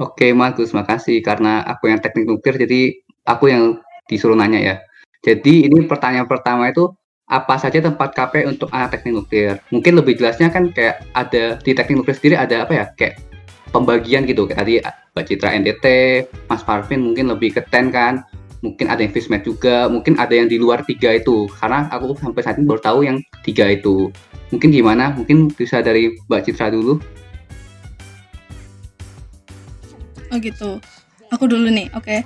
[0.05, 3.81] Oke, Markus, makasih karena aku yang teknik nuklir, jadi aku yang
[4.13, 4.77] disuruh nanya ya.
[5.25, 6.93] Jadi ini pertanyaan pertama itu
[7.29, 9.61] apa saja tempat KP untuk anak teknik nuklir?
[9.69, 12.85] Mungkin lebih jelasnya kan kayak ada di teknik nuklir sendiri ada apa ya?
[12.97, 13.21] Kayak
[13.69, 14.75] pembagian gitu kayak tadi
[15.13, 15.87] Mbak Citra NDT,
[16.49, 18.25] Mas Parvin mungkin lebih ke ten kan,
[18.65, 21.45] mungkin ada yang Fismet juga, mungkin ada yang di luar tiga itu.
[21.53, 24.09] Karena aku sampai saat ini baru tahu yang tiga itu.
[24.49, 25.13] Mungkin gimana?
[25.13, 26.97] Mungkin bisa dari Mbak Citra dulu.
[30.33, 30.81] Oh gitu.
[31.29, 32.09] Aku dulu nih, oke.
[32.09, 32.21] Okay.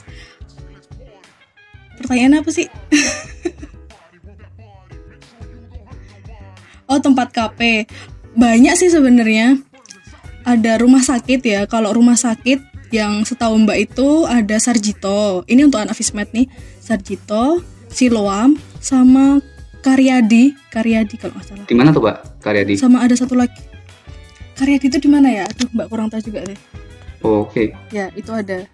[1.98, 2.70] Pertanyaan apa sih?
[6.92, 7.88] oh tempat KP.
[8.36, 9.56] Banyak sih sebenarnya
[10.44, 11.64] ada rumah sakit ya.
[11.64, 15.48] Kalau rumah sakit yang setahu Mbak itu ada Sarjito.
[15.48, 16.46] Ini untuk anak Fismet nih.
[16.76, 19.40] Sarjito, Siloam, sama
[19.80, 20.52] Karyadi.
[20.68, 21.64] Karyadi kalau nggak salah.
[21.64, 22.74] Di mana tuh Mbak Karyadi?
[22.76, 23.56] Sama ada satu lagi.
[24.52, 25.48] Karyadi itu di mana ya?
[25.48, 26.60] Aduh Mbak kurang tahu juga deh.
[27.24, 27.72] Oh, Oke.
[27.72, 27.96] Okay.
[27.96, 28.68] Ya itu ada.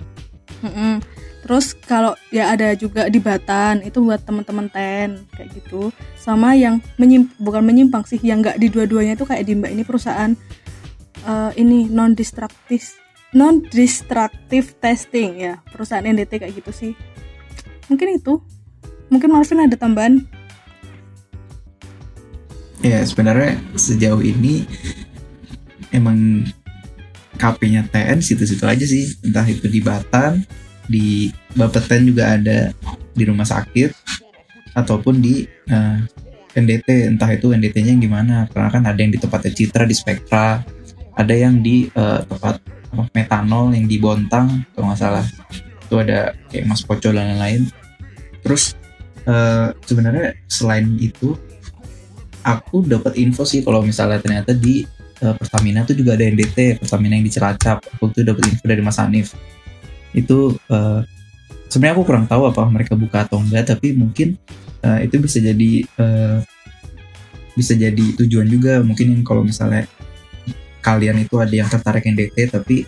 [0.63, 0.95] Mm -mm.
[1.39, 5.95] Terus kalau ya ada juga di Batan itu buat teman-teman ten kayak gitu.
[6.19, 9.83] Sama yang menyimp bukan menyimpang sih, yang nggak di dua-duanya itu kayak di Mbak ini
[9.87, 10.35] perusahaan
[11.25, 12.99] uh, ini non destruktif
[13.37, 16.93] non destructive testing ya perusahaan NDT kayak gitu sih
[17.93, 18.41] mungkin itu
[19.13, 20.25] mungkin Marvin ada tambahan
[22.81, 24.65] ya sebenarnya sejauh ini
[25.93, 26.49] emang
[27.39, 29.15] KP-nya TN situ-situ aja sih.
[29.23, 30.43] Entah itu di Batan
[30.89, 32.73] di Bapeten juga ada
[33.13, 33.93] di rumah sakit
[34.75, 36.01] ataupun di uh,
[36.55, 39.95] eh, NDT entah itu NDT-nya yang gimana karena kan ada yang di tempatnya Citra di
[39.95, 40.65] Spektra
[41.19, 42.63] ada yang di uh, tempat
[42.95, 45.27] apa, metanol yang di Bontang kalau nggak salah.
[45.85, 47.69] Itu ada kayak Mas Poco dan lain-lain.
[48.47, 48.79] Terus
[49.27, 51.35] uh, sebenarnya selain itu
[52.47, 54.87] aku dapat info sih kalau misalnya ternyata di
[55.23, 57.79] uh, Pertamina itu juga ada NDT Pertamina yang di Cilacap.
[57.97, 59.35] Aku tuh dapat info dari Mas Anif
[60.17, 61.05] itu uh,
[61.69, 64.41] sebenarnya aku kurang tahu apa mereka buka atau enggak tapi mungkin
[64.83, 66.39] uh, itu bisa jadi uh,
[67.55, 68.81] bisa jadi tujuan juga.
[68.81, 69.85] Mungkin kalau misalnya
[70.81, 72.87] kalian itu ada yang tertarik NDT tapi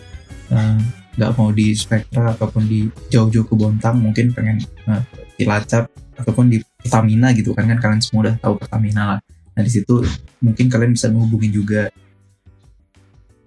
[1.15, 5.03] nggak uh, mau di Spektra ataupun di jauh-jauh ke Bontang mungkin pengen uh,
[5.35, 9.19] Cilacap ataupun di Pertamina gitu kan kan kalian semua udah tahu Pertamina lah.
[9.51, 10.01] Nah di situ
[10.39, 11.91] mungkin kalian bisa menghubungi juga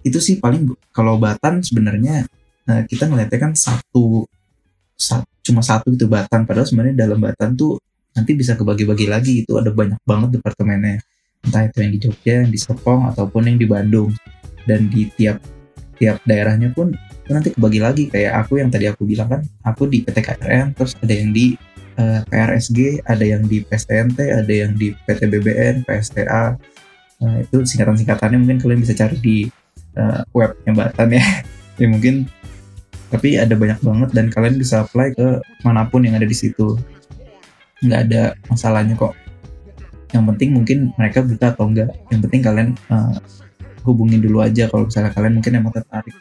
[0.04, 2.28] itu sih paling kalau Batan sebenarnya
[2.68, 4.28] uh, kita ngeliatnya kan satu,
[4.94, 6.44] satu cuma satu itu Batan.
[6.44, 7.80] Padahal sebenarnya dalam Batan tuh
[8.14, 11.00] nanti bisa kebagi-bagi lagi itu ada banyak banget departemennya.
[11.44, 14.12] Entah itu yang di Jogja, yang di Serpong ataupun yang di Bandung.
[14.64, 15.44] Dan di tiap
[16.00, 16.92] tiap daerahnya pun
[17.28, 18.04] nanti kebagi lagi.
[18.08, 21.56] Kayak aku yang tadi aku bilang kan aku di PT KRN terus ada yang di
[21.98, 26.54] uh, eh, KRSG ada yang di PSTNT ada yang di PT BBN PSTA
[27.22, 29.46] nah, itu singkatan-singkatannya mungkin kalian bisa cari di
[29.98, 31.24] uh, webnya Batan ya
[31.80, 32.26] ya mungkin
[33.12, 36.74] tapi ada banyak banget dan kalian bisa apply ke mana pun yang ada di situ
[37.84, 39.14] nggak ada masalahnya kok
[40.14, 43.18] yang penting mungkin mereka buta atau enggak yang penting kalian uh,
[43.84, 46.14] hubungin dulu aja kalau misalnya kalian mungkin emang tertarik.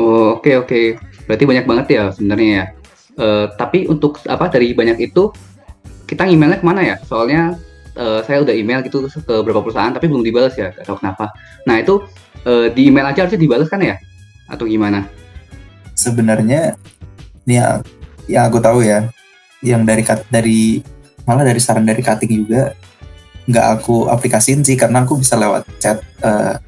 [0.00, 0.86] Oh oke okay, oke, okay.
[1.28, 2.64] berarti banyak banget ya sebenarnya ya.
[3.12, 5.28] Uh, tapi untuk apa dari banyak itu
[6.08, 6.96] kita emailnya ke mana ya?
[7.04, 7.60] Soalnya
[7.96, 11.32] uh, saya udah email gitu ke beberapa perusahaan tapi belum dibalas ya, gak tahu kenapa.
[11.68, 12.04] Nah itu
[12.44, 13.96] uh, di email aja harusnya dibalas kan ya?
[14.48, 15.08] Atau gimana?
[15.96, 16.76] Sebenarnya
[17.44, 17.80] ya
[18.30, 19.08] yang aku tahu ya,
[19.64, 20.60] yang dari dari
[21.22, 22.74] malah dari saran dari cutting juga
[23.46, 26.58] nggak aku aplikasiin sih karena aku bisa lewat chat uh,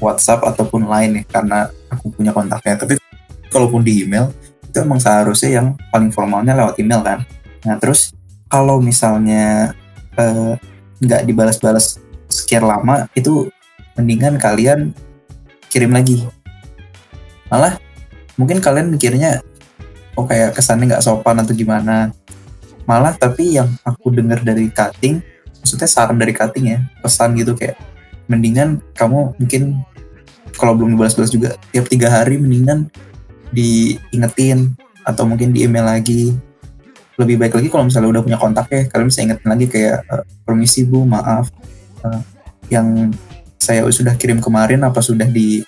[0.00, 3.00] WhatsApp ataupun lain ya karena aku punya kontaknya tapi
[3.48, 4.28] kalaupun di email
[4.64, 7.18] itu emang seharusnya yang paling formalnya lewat email kan
[7.64, 8.12] nah terus
[8.52, 9.72] kalau misalnya
[10.20, 10.54] uh,
[11.00, 11.96] nggak dibalas-balas
[12.28, 13.48] sekian lama itu
[13.96, 14.92] mendingan kalian
[15.72, 16.28] kirim lagi.
[17.48, 17.80] Malah
[18.36, 19.40] mungkin kalian mikirnya
[20.14, 22.12] oh kayak kesannya nggak sopan atau gimana.
[22.84, 25.24] Malah tapi yang aku dengar dari cutting
[25.60, 27.76] maksudnya saran dari cutting ya pesan gitu kayak
[28.26, 29.62] mendingan kamu mungkin
[30.56, 32.88] kalau belum dibalas-balas juga tiap tiga hari mendingan
[33.52, 36.34] diingetin atau mungkin di email lagi
[37.20, 40.24] lebih baik lagi kalau misalnya udah punya kontak ya kalian bisa ingetin lagi kayak uh,
[40.42, 41.52] permisi bu maaf
[42.02, 42.20] uh,
[42.72, 43.12] yang
[43.60, 45.60] saya sudah kirim kemarin apa sudah di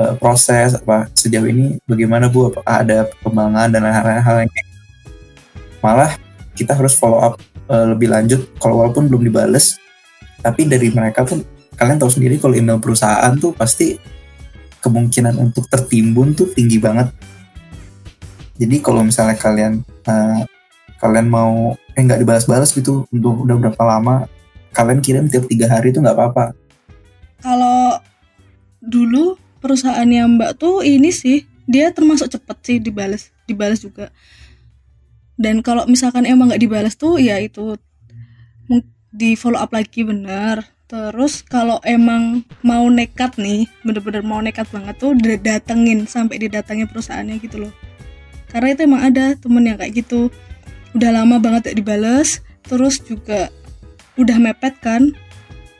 [0.00, 2.48] uh, proses apa sejauh ini bagaimana bu?
[2.48, 4.52] Apakah ada perkembangan dan hal-hal yang
[5.84, 6.16] malah
[6.56, 7.36] kita harus follow up
[7.68, 9.76] uh, lebih lanjut kalau walaupun belum dibales
[10.40, 11.44] tapi dari mereka pun
[11.76, 14.00] kalian tahu sendiri kalau email perusahaan tuh pasti
[14.80, 17.10] kemungkinan untuk tertimbun tuh tinggi banget.
[18.56, 20.40] Jadi kalau misalnya kalian uh,
[21.00, 24.28] kalian mau eh nggak dibalas-balas gitu untuk udah berapa lama
[24.76, 26.52] kalian kirim tiap tiga hari itu nggak apa-apa.
[27.40, 27.96] Kalau
[28.84, 34.12] dulu perusahaannya Mbak tuh ini sih dia termasuk cepet sih dibalas dibalas juga.
[35.36, 37.76] Dan kalau misalkan emang nggak dibalas tuh ya itu
[39.16, 44.94] di follow up lagi bener terus kalau emang mau nekat nih bener-bener mau nekat banget
[45.00, 47.72] tuh datengin sampai didatangin perusahaannya gitu loh.
[48.46, 50.30] Karena itu emang ada temen yang kayak gitu
[50.96, 53.52] udah lama banget gak dibales terus juga
[54.16, 55.12] udah mepet kan?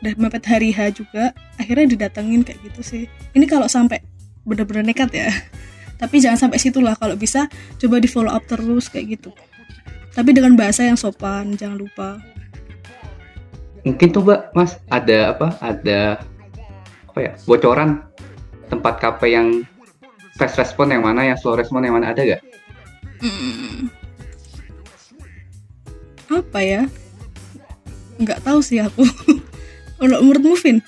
[0.05, 3.05] Udah mepet hari H juga akhirnya didatengin kayak gitu sih.
[3.33, 4.05] Ini kalau sampai
[4.45, 5.33] bener-bener nekat ya.
[6.01, 7.49] Tapi jangan sampai situ lah kalau bisa
[7.81, 9.33] coba di follow up terus kayak gitu.
[10.13, 12.21] Tapi dengan bahasa yang sopan jangan lupa.
[13.89, 15.49] Mungkin tuh mbak mas ada apa?
[15.65, 16.21] Ada
[17.09, 18.05] apa ya bocoran
[18.69, 19.65] tempat KP yang
[20.37, 22.45] fast respon yang mana yang slow respon yang mana ada gak?
[23.25, 23.89] Hmm.
[26.31, 26.83] Apa ya?
[28.19, 29.05] Nggak tahu sih aku.
[30.01, 30.79] Kalau menurutmu Vin?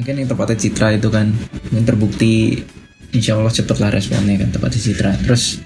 [0.00, 1.30] Mungkin yang tempatnya Citra itu kan
[1.70, 2.64] yang terbukti
[3.12, 5.12] insya Allah cepet lah responnya kan tempatnya Citra.
[5.20, 5.60] Terus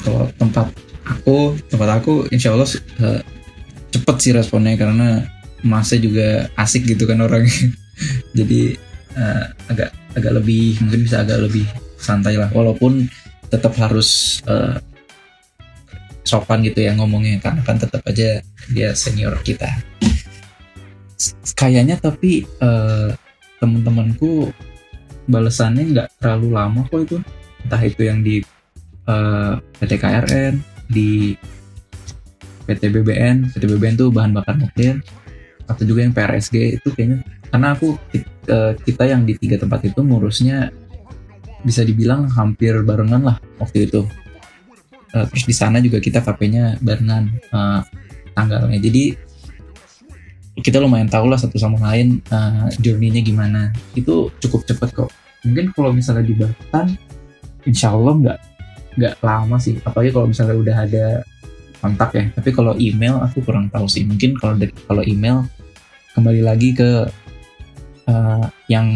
[0.00, 0.70] kalau tempat
[1.02, 2.70] aku, tempat aku insya Allah
[3.02, 3.20] uh,
[3.90, 5.26] cepet sih responnya karena
[5.66, 7.74] masa juga asik gitu kan orangnya.
[8.38, 8.78] Jadi
[9.18, 11.66] uh, agak agak lebih mungkin bisa agak lebih
[11.98, 13.10] santai lah walaupun
[13.50, 14.78] tetap harus uh,
[16.26, 18.42] sopan gitu ya ngomongnya karena kan tetap aja
[18.74, 19.70] dia senior kita.
[21.54, 23.14] Kayaknya tapi uh,
[23.62, 24.50] teman-temanku
[25.30, 27.16] balasannya nggak terlalu lama kok itu.
[27.62, 28.42] Entah itu yang di
[29.06, 30.54] uh, PT KRN
[30.90, 31.38] di
[32.66, 35.00] PT BBN PT BBN tuh bahan bakar nuklir.
[35.70, 37.22] Atau juga yang PRSG itu kayaknya.
[37.48, 37.94] Karena aku
[38.86, 40.70] kita yang di tiga tempat itu ngurusnya
[41.66, 44.06] bisa dibilang hampir barengan lah waktu itu
[45.16, 47.80] uh, terus di sana juga kita KP-nya barengan uh,
[48.36, 48.76] tanggalnya.
[48.76, 49.16] Jadi
[50.60, 53.72] kita lumayan tahu lah satu sama lain uh, journey-nya gimana.
[53.96, 55.10] Itu cukup cepet kok.
[55.48, 56.96] Mungkin kalau misalnya di Batan
[57.64, 58.38] insya Allah nggak
[59.00, 59.80] nggak lama sih.
[59.80, 61.06] Apalagi kalau misalnya udah ada
[61.80, 62.24] kontak ya.
[62.36, 64.04] Tapi kalau email aku kurang tahu sih.
[64.04, 65.44] Mungkin kalau kalau email
[66.16, 67.04] kembali lagi ke
[68.08, 68.88] uh, yang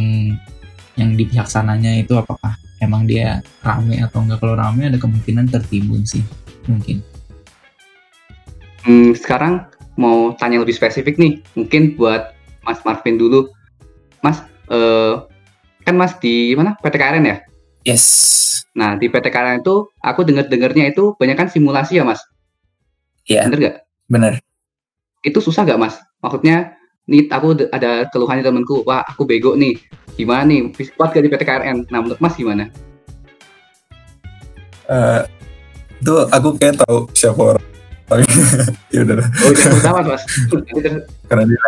[0.97, 5.53] yang di pihak sananya itu apakah emang dia rame atau enggak kalau rame ada kemungkinan
[5.53, 6.25] tertimbun sih
[6.67, 7.05] mungkin.
[8.85, 9.69] Hmm, sekarang
[10.01, 12.33] mau tanya lebih spesifik nih mungkin buat
[12.65, 13.53] Mas Marvin dulu.
[14.25, 14.41] Mas
[14.73, 15.29] uh,
[15.85, 16.77] kan Mas di mana?
[16.81, 17.37] PT KRN ya?
[17.85, 18.05] Yes.
[18.73, 22.25] Nah di PT KRN itu aku dengar dengarnya itu banyak kan simulasi ya Mas?
[23.29, 23.45] Iya.
[23.45, 23.53] Yeah.
[23.53, 23.77] bener gak
[24.09, 24.33] bener.
[25.21, 26.01] Itu susah gak Mas?
[26.25, 28.83] Maksudnya nih aku ada keluhannya temanku.
[28.85, 29.79] Wah aku bego nih.
[30.19, 30.73] Gimana nih?
[30.99, 32.69] Kuat gak di PT KRN nah menurut mas gimana?
[34.91, 35.23] Uh,
[36.03, 37.67] itu aku kayak tahu siapa orang.
[38.91, 39.23] Ya udah.
[39.23, 40.23] Oh sama mas
[41.31, 41.59] karena dia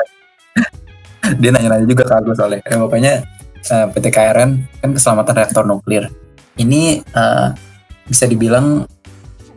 [1.38, 2.60] dia nanya-nanya juga ke aku soalnya.
[2.66, 3.14] Eh, pokoknya
[3.70, 4.50] uh, eh, PT KRN
[4.82, 6.10] kan keselamatan reaktor nuklir.
[6.58, 7.54] Ini uh,
[8.10, 8.84] bisa dibilang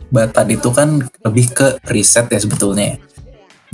[0.06, 2.94] Batan itu kan lebih ke riset ya sebetulnya.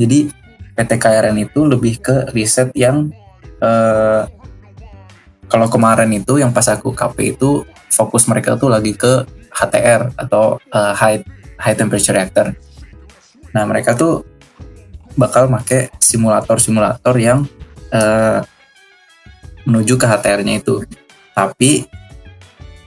[0.01, 0.33] Jadi
[0.73, 3.13] PT KRN itu lebih ke riset yang
[3.61, 4.25] uh,
[5.53, 10.57] kalau kemarin itu yang pas aku KP itu fokus mereka tuh lagi ke HTR atau
[10.73, 11.21] uh, high
[11.61, 12.57] high temperature reactor.
[13.53, 14.25] Nah mereka tuh
[15.13, 17.45] bakal make simulator-simulator yang
[17.93, 18.41] uh,
[19.69, 20.89] menuju ke HTR-nya itu.
[21.37, 21.85] Tapi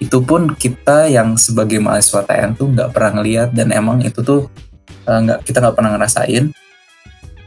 [0.02, 4.50] itu pun kita yang sebagai mahasiswa TN tuh nggak pernah ngeliat dan emang itu tuh
[5.06, 6.50] nggak uh, kita nggak pernah ngerasain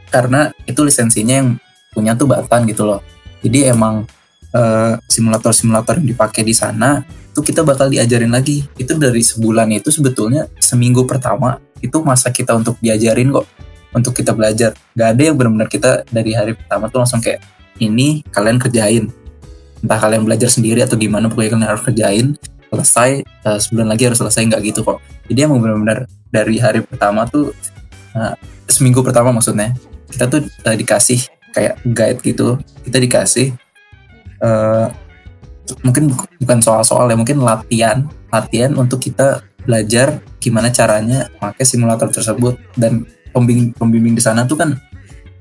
[0.09, 1.49] karena itu lisensinya yang
[1.93, 3.01] punya tuh Batan gitu loh.
[3.45, 4.05] Jadi emang
[4.53, 8.67] eh, simulator-simulator yang dipakai di sana itu kita bakal diajarin lagi.
[8.75, 13.47] Itu dari sebulan itu sebetulnya seminggu pertama itu masa kita untuk diajarin kok
[13.95, 14.75] untuk kita belajar.
[14.93, 17.41] Gak ada yang benar-benar kita dari hari pertama tuh langsung kayak
[17.79, 19.09] ini kalian kerjain.
[19.79, 22.27] Entah kalian belajar sendiri atau gimana pokoknya kalian harus kerjain
[22.69, 24.99] selesai uh, sebulan lagi harus selesai nggak gitu kok.
[25.31, 27.55] Jadi emang benar-benar dari hari pertama tuh
[28.15, 28.35] uh,
[28.69, 29.75] seminggu pertama maksudnya
[30.09, 31.21] kita tuh uh, dikasih
[31.53, 32.57] kayak guide gitu.
[32.85, 33.53] Kita dikasih
[34.45, 34.89] uh,
[35.85, 42.57] mungkin bukan soal-soal ya mungkin latihan latihan untuk kita belajar gimana caranya pakai simulator tersebut.
[42.77, 44.77] Dan pembimbing pembimbing di sana tuh kan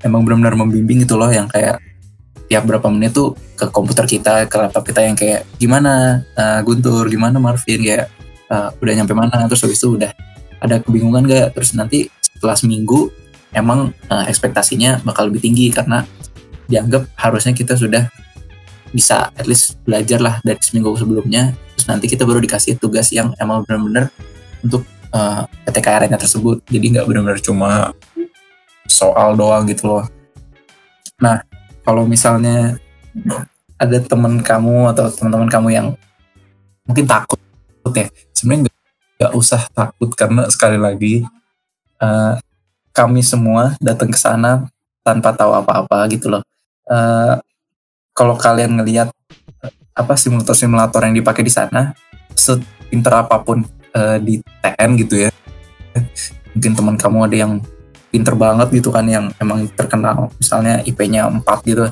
[0.04, 1.80] emang benar-benar membimbing itu loh yang kayak
[2.48, 7.08] tiap berapa menit tuh ke komputer kita ke laptop kita yang kayak gimana uh, Guntur?
[7.12, 7.80] Gimana Marvin?
[7.84, 8.08] Kayak
[8.48, 9.44] uh, udah nyampe mana?
[9.48, 10.12] Terus habis itu udah
[10.58, 13.10] ada kebingungan gak terus nanti setelah seminggu
[13.50, 16.06] emang uh, ekspektasinya bakal lebih tinggi karena
[16.70, 18.06] dianggap harusnya kita sudah
[18.94, 21.50] bisa at least belajar lah dari seminggu sebelumnya.
[21.74, 24.14] Terus nanti kita baru dikasih tugas yang emang benar-benar
[24.62, 26.62] untuk uh, eh, PTKRN-nya tersebut.
[26.70, 27.90] Jadi nggak benar-benar cuma
[28.86, 30.06] soal doang gitu loh.
[31.18, 31.42] Nah
[31.82, 32.78] kalau misalnya
[33.74, 35.86] ada teman kamu atau teman-teman kamu yang
[36.86, 37.40] mungkin takut
[37.96, 38.68] ya sebenarnya
[39.18, 41.14] nggak usah takut karena sekali lagi
[42.02, 42.34] uh,
[42.94, 44.66] kami semua datang ke sana
[45.06, 46.42] tanpa tahu apa-apa gitu loh.
[46.88, 47.38] Uh,
[48.16, 49.08] kalau kalian ngelihat
[49.94, 51.94] apa simulator-simulator yang dipakai di sana
[52.34, 53.62] sepinter apa pun
[53.94, 55.30] uh, di TN gitu ya.
[56.54, 57.52] Mungkin teman kamu ada yang
[58.08, 61.86] pinter banget gitu kan yang emang terkenal misalnya IP-nya 4 gitu.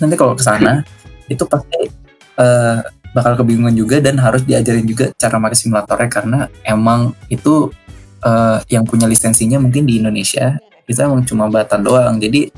[0.00, 0.84] Nanti kalau ke sana
[1.32, 1.90] itu pasti
[2.38, 2.80] uh,
[3.16, 6.38] bakal kebingungan juga dan harus diajarin juga cara pakai simulatornya karena
[6.68, 7.72] emang itu
[8.22, 10.56] uh, yang punya lisensinya mungkin di Indonesia.
[10.86, 12.16] Itu emang cuma batan doang.
[12.22, 12.48] Jadi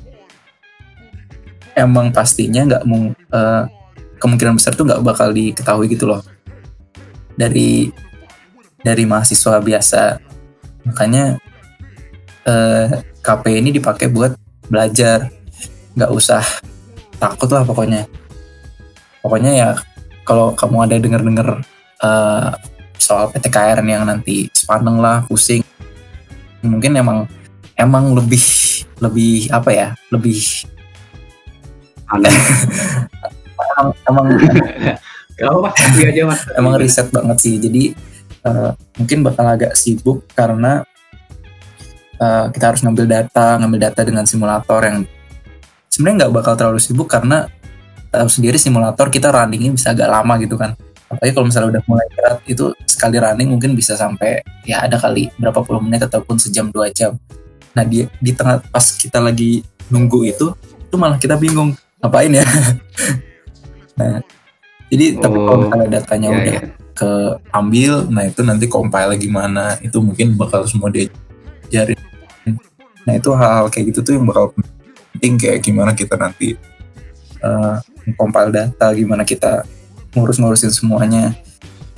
[1.78, 3.64] emang pastinya nggak mau uh,
[4.18, 6.20] kemungkinan besar tuh nggak bakal diketahui gitu loh.
[7.38, 7.88] Dari
[8.82, 10.02] dari mahasiswa biasa.
[10.86, 11.36] Makanya
[12.48, 12.88] uh, eh,
[13.20, 14.34] KP ini dipakai buat
[14.68, 15.28] belajar.
[15.98, 16.42] Nggak usah
[17.18, 18.06] takut lah pokoknya.
[19.22, 19.70] Pokoknya ya
[20.22, 21.48] kalau kamu ada denger-denger
[22.04, 22.52] uh,
[22.98, 25.64] soal PTKR yang nanti sepaneng lah pusing.
[26.60, 27.24] Mungkin emang
[27.72, 28.44] emang lebih
[29.00, 30.68] lebih apa ya lebih
[32.12, 32.34] aneh
[33.56, 34.26] emang emang
[35.48, 35.70] apa
[36.04, 36.44] aja mas.
[36.52, 37.56] emang riset banget sih.
[37.56, 37.96] Jadi
[38.44, 40.84] uh, mungkin bakal agak sibuk karena
[42.20, 45.08] uh, kita harus ngambil data ngambil data dengan simulator yang
[45.88, 47.48] sebenarnya nggak bakal terlalu sibuk karena
[48.12, 50.76] tahu sendiri simulator kita runningnya bisa agak lama gitu kan
[51.08, 55.32] apalagi kalau misalnya udah mulai berat itu sekali running mungkin bisa sampai ya ada kali
[55.40, 57.16] berapa puluh menit ataupun sejam dua jam.
[57.72, 61.72] Nah di di tengah pas kita lagi nunggu itu itu malah kita bingung
[62.04, 62.44] ngapain ya?
[63.98, 64.22] Nah
[64.94, 66.62] jadi oh, tapi kalau oh, misalnya datanya iya, udah iya.
[66.94, 71.98] keambil nah itu nanti compile gimana itu mungkin bakal semua diajarin.
[73.02, 74.54] Nah itu hal-hal kayak gitu tuh yang bakal
[75.16, 76.54] penting kayak gimana kita nanti
[77.42, 77.82] uh,
[78.14, 79.66] compile data gimana kita
[80.16, 81.34] ngurus-ngurusin semuanya.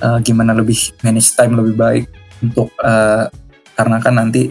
[0.01, 2.03] Uh, gimana lebih manage time lebih baik
[2.41, 3.29] untuk uh,
[3.77, 4.49] karena kan nanti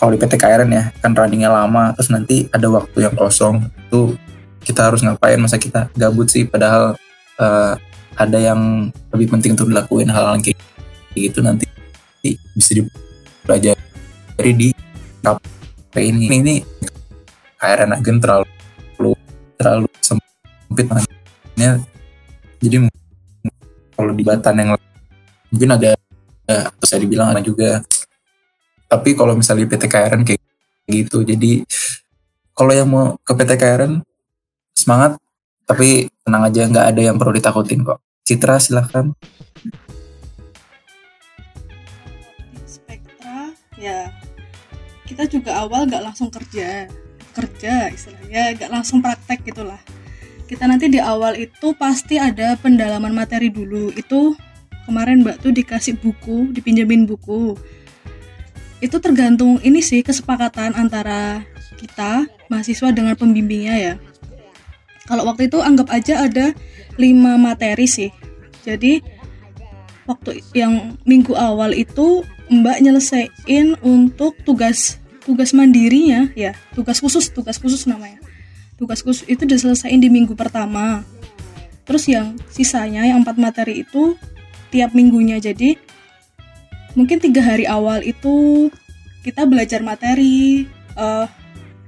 [0.00, 4.16] kalau di PT KRN ya kan runningnya lama terus nanti ada waktu yang kosong itu
[4.64, 5.36] kita harus ngapain?
[5.36, 6.96] Masa kita gabut sih padahal
[7.36, 7.76] uh,
[8.16, 10.56] ada yang lebih penting untuk dilakuin hal-hal kayak
[11.12, 11.68] gitu nanti
[12.56, 14.68] bisa dipelajari di
[15.20, 16.24] KP ini.
[16.32, 16.54] Ini
[17.60, 18.48] KRN agen terlalu
[19.56, 21.80] terlalu sempit makanya.
[22.60, 22.76] Jadi
[23.96, 24.70] kalau di Batan yang
[25.48, 25.96] mungkin ada
[26.44, 27.80] ya, bisa dibilang ada juga.
[28.86, 30.40] Tapi kalau misalnya PT KRN kayak
[30.86, 31.66] gitu jadi
[32.54, 34.04] kalau yang mau ke PT KRN
[34.76, 35.18] semangat
[35.66, 37.98] tapi tenang aja nggak ada yang perlu ditakutin kok.
[38.22, 39.10] Citra silahkan
[42.66, 44.10] Spektra ya
[45.06, 46.90] kita juga awal nggak langsung kerja
[47.34, 49.78] kerja istilahnya nggak langsung praktek gitulah
[50.46, 53.90] kita nanti di awal itu pasti ada pendalaman materi dulu.
[53.94, 54.38] Itu
[54.86, 57.58] kemarin mbak tuh dikasih buku dipinjemin buku.
[58.78, 61.42] Itu tergantung ini sih kesepakatan antara
[61.76, 63.94] kita mahasiswa dengan pembimbingnya ya.
[65.06, 66.54] Kalau waktu itu anggap aja ada
[66.94, 68.10] lima materi sih.
[68.62, 69.02] Jadi
[70.06, 77.58] waktu yang minggu awal itu mbak nyelesain untuk tugas tugas mandirinya ya tugas khusus tugas
[77.58, 78.22] khusus namanya
[78.76, 81.04] tugas khusus itu diselesaikan di minggu pertama.
[81.86, 84.16] Terus yang sisanya yang empat materi itu
[84.72, 85.40] tiap minggunya.
[85.40, 85.78] Jadi
[86.96, 88.68] mungkin tiga hari awal itu
[89.22, 90.66] kita belajar materi
[90.96, 91.26] uh,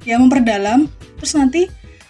[0.05, 0.89] ya memperdalam.
[1.18, 1.62] Terus nanti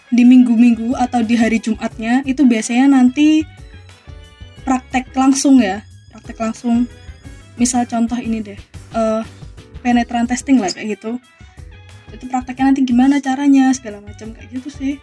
[0.08, 3.44] di minggu-minggu atau di hari Jumatnya itu biasanya nanti
[4.62, 5.84] praktek langsung ya.
[6.12, 6.88] Praktek langsung.
[7.58, 8.60] Misal contoh ini deh
[8.94, 9.22] uh,
[9.82, 11.18] penetran testing lah kayak gitu
[12.12, 14.94] itu prakteknya nanti gimana caranya segala macam kayak gitu sih.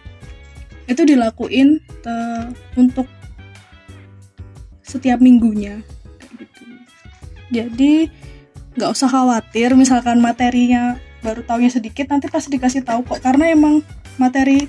[0.86, 2.16] Itu dilakuin te,
[2.78, 3.06] untuk
[4.86, 5.82] setiap minggunya.
[6.18, 6.62] Kayak gitu
[7.46, 8.10] jadi
[8.76, 13.22] nggak usah khawatir misalkan materinya baru tahunya sedikit nanti pasti dikasih tahu kok.
[13.22, 13.82] Karena emang
[14.18, 14.66] materi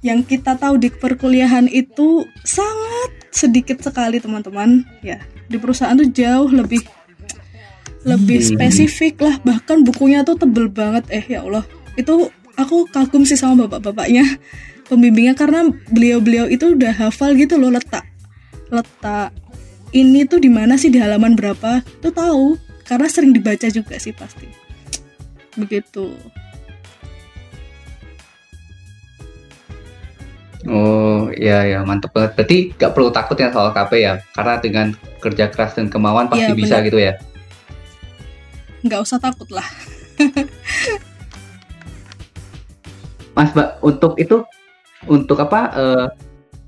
[0.00, 4.86] yang kita tahu di perkuliahan itu sangat sedikit sekali teman-teman.
[5.02, 6.86] Ya di perusahaan tuh jauh lebih
[8.06, 8.48] lebih hmm.
[8.56, 11.04] spesifik lah bahkan bukunya tuh tebel banget.
[11.12, 11.64] Eh ya Allah.
[11.96, 14.24] Itu aku kagum sih sama bapak-bapaknya
[14.88, 18.04] pembimbingnya karena beliau-beliau itu udah hafal gitu loh letak
[18.70, 19.30] letak
[19.90, 22.46] ini tuh di mana sih di halaman berapa tuh tahu.
[22.86, 24.50] Karena sering dibaca juga sih pasti.
[25.54, 26.10] Begitu.
[30.68, 32.36] Oh iya ya mantep banget.
[32.36, 34.86] Berarti nggak perlu takut ya soal KP ya, karena dengan
[35.22, 37.16] kerja keras dan kemauan pasti Iya, bisa gitu ya.
[38.84, 39.66] Nggak usah takut lah
[43.40, 44.36] Mas Mbak, untuk itu
[45.08, 46.06] untuk apa eh,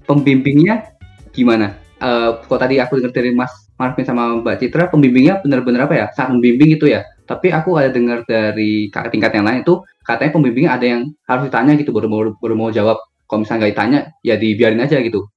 [0.08, 0.96] pembimbingnya
[1.34, 1.76] gimana?
[2.00, 6.06] Eh kok tadi aku dengar dari Mas Marvin sama Mbak Citra, pembimbingnya benar-benar apa ya?
[6.14, 7.04] Saat membimbing itu ya.
[7.28, 11.52] Tapi aku ada dengar dari kakak tingkat yang lain itu katanya pembimbingnya ada yang harus
[11.52, 13.04] ditanya gitu baru mau baru mau jawab.
[13.28, 15.28] Kalau misalnya nggak ditanya ya dibiarin aja gitu.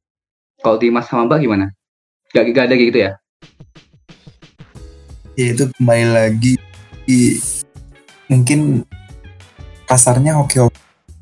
[0.63, 1.65] Kalau di Mas sama Mbak gimana?
[2.31, 3.11] Gak, gak ada kayak gitu ya?
[5.35, 6.55] ya itu kembali lagi
[7.09, 7.39] i-
[8.25, 8.81] mungkin
[9.85, 10.57] kasarnya oke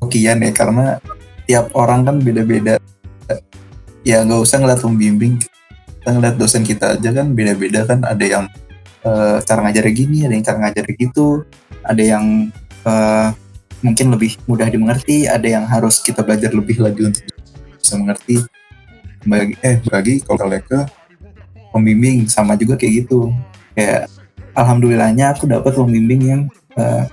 [0.00, 1.00] okean ya karena
[1.44, 2.80] tiap orang kan beda-beda.
[4.04, 5.40] Ya nggak usah ngeliat pembimbing.
[6.00, 8.04] Kita ngeliat dosen kita aja kan beda-beda kan.
[8.04, 8.44] Ada yang
[9.04, 11.44] eh, cara ngajarnya gini ada yang cara ngajarnya gitu.
[11.84, 12.24] Ada yang
[12.84, 13.28] eh,
[13.80, 15.24] mungkin lebih mudah dimengerti.
[15.28, 17.24] Ada yang harus kita belajar lebih lagi untuk
[17.80, 18.44] bisa mengerti.
[19.24, 20.80] Bagi eh bagi kalau ke
[21.72, 23.32] pembimbing sama juga kayak gitu.
[23.72, 24.12] Kayak
[24.54, 26.42] alhamdulillahnya aku dapat pembimbing yang
[26.78, 27.04] eh,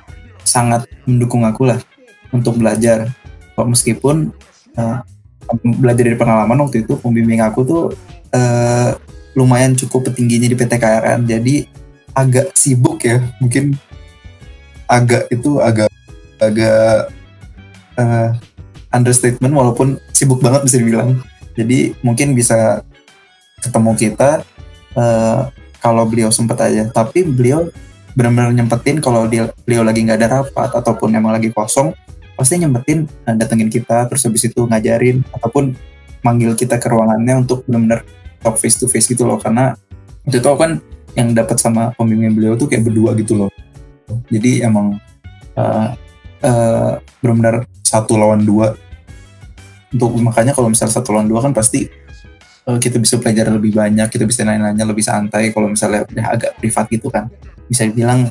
[0.46, 1.80] sangat mendukung aku lah
[2.34, 3.12] untuk belajar.
[3.62, 4.34] Meskipun
[4.78, 4.98] eh,
[5.62, 7.84] belajar dari pengalaman waktu itu pembimbing aku tuh
[8.34, 8.96] eh,
[9.38, 11.56] lumayan cukup petingginya di PT KRN jadi
[12.12, 13.80] agak sibuk ya mungkin
[14.92, 15.88] agak itu agak
[16.42, 17.14] agak
[17.96, 18.30] eh,
[18.92, 21.22] understatement walaupun sibuk banget bisa dibilang.
[21.56, 22.84] Jadi mungkin bisa
[23.64, 24.44] ketemu kita
[25.00, 25.42] eh,
[25.82, 26.88] kalau beliau sempat aja.
[26.94, 27.68] Tapi beliau
[28.14, 31.96] benar-benar nyempetin kalau dia beliau lagi nggak ada rapat ataupun emang lagi kosong
[32.36, 35.72] pasti nyempetin eh, datengin kita terus habis itu ngajarin ataupun
[36.22, 38.06] manggil kita ke ruangannya untuk benar-benar
[38.44, 39.42] talk face to face gitu loh.
[39.42, 39.74] Karena
[40.28, 40.78] itu tuh kan
[41.18, 43.52] yang dapat sama pembimbing beliau tuh kayak berdua gitu loh.
[44.30, 45.00] Jadi emang
[45.58, 45.88] eh,
[46.46, 48.78] eh, benar-benar satu lawan dua.
[49.92, 51.92] Untuk makanya kalau misalnya satu lawan dua kan pasti
[52.78, 55.50] kita bisa belajar lebih banyak, kita bisa nanya-nanya lebih santai.
[55.52, 57.28] Kalau misalnya udah agak privat gitu kan,
[57.68, 58.30] bisa dibilang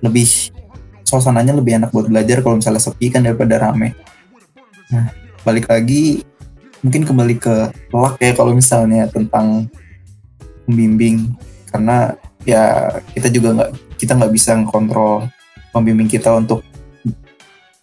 [0.00, 0.26] lebih
[1.04, 3.98] suasananya lebih enak buat belajar kalau misalnya sepi kan daripada rame.
[4.94, 5.10] Nah,
[5.42, 6.22] balik lagi
[6.80, 7.54] mungkin kembali ke
[7.92, 9.68] luck ya kalau misalnya tentang
[10.64, 11.36] pembimbing
[11.68, 12.16] karena
[12.48, 15.28] ya kita juga nggak kita nggak bisa ngontrol
[15.74, 16.64] pembimbing kita untuk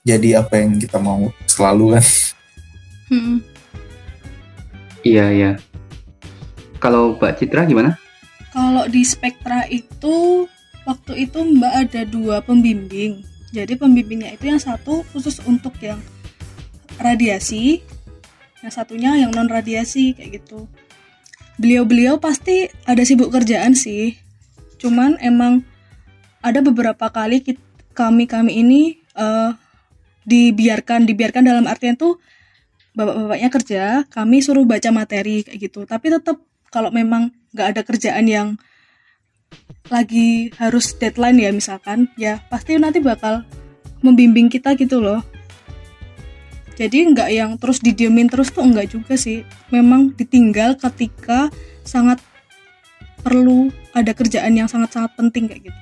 [0.07, 2.05] jadi apa yang kita mau selalu kan.
[3.11, 3.37] Hmm.
[5.03, 5.51] Iya iya.
[6.77, 7.97] Kalau Mbak Citra gimana?
[8.53, 10.45] Kalau di Spektra itu
[10.85, 13.21] waktu itu Mbak ada dua pembimbing.
[13.51, 15.99] Jadi pembimbingnya itu yang satu khusus untuk yang
[16.99, 17.81] radiasi,
[18.61, 20.65] yang satunya yang non radiasi kayak gitu.
[21.57, 24.17] Beliau-beliau pasti ada sibuk kerjaan sih.
[24.77, 25.65] Cuman emang
[26.45, 27.41] ada beberapa kali
[27.97, 28.81] kami kami ini
[29.17, 29.51] eh,
[30.27, 32.19] dibiarkan dibiarkan dalam artian tuh
[32.97, 35.85] bapak-bapaknya kerja, kami suruh baca materi kayak gitu.
[35.85, 36.41] Tapi tetap
[36.73, 38.47] kalau memang nggak ada kerjaan yang
[39.87, 43.47] lagi harus deadline ya misalkan, ya pasti nanti bakal
[44.03, 45.23] membimbing kita gitu loh.
[46.77, 49.41] Jadi nggak yang terus didiemin terus tuh enggak juga sih.
[49.73, 51.49] Memang ditinggal ketika
[51.81, 52.21] sangat
[53.25, 55.81] perlu ada kerjaan yang sangat-sangat penting kayak gitu.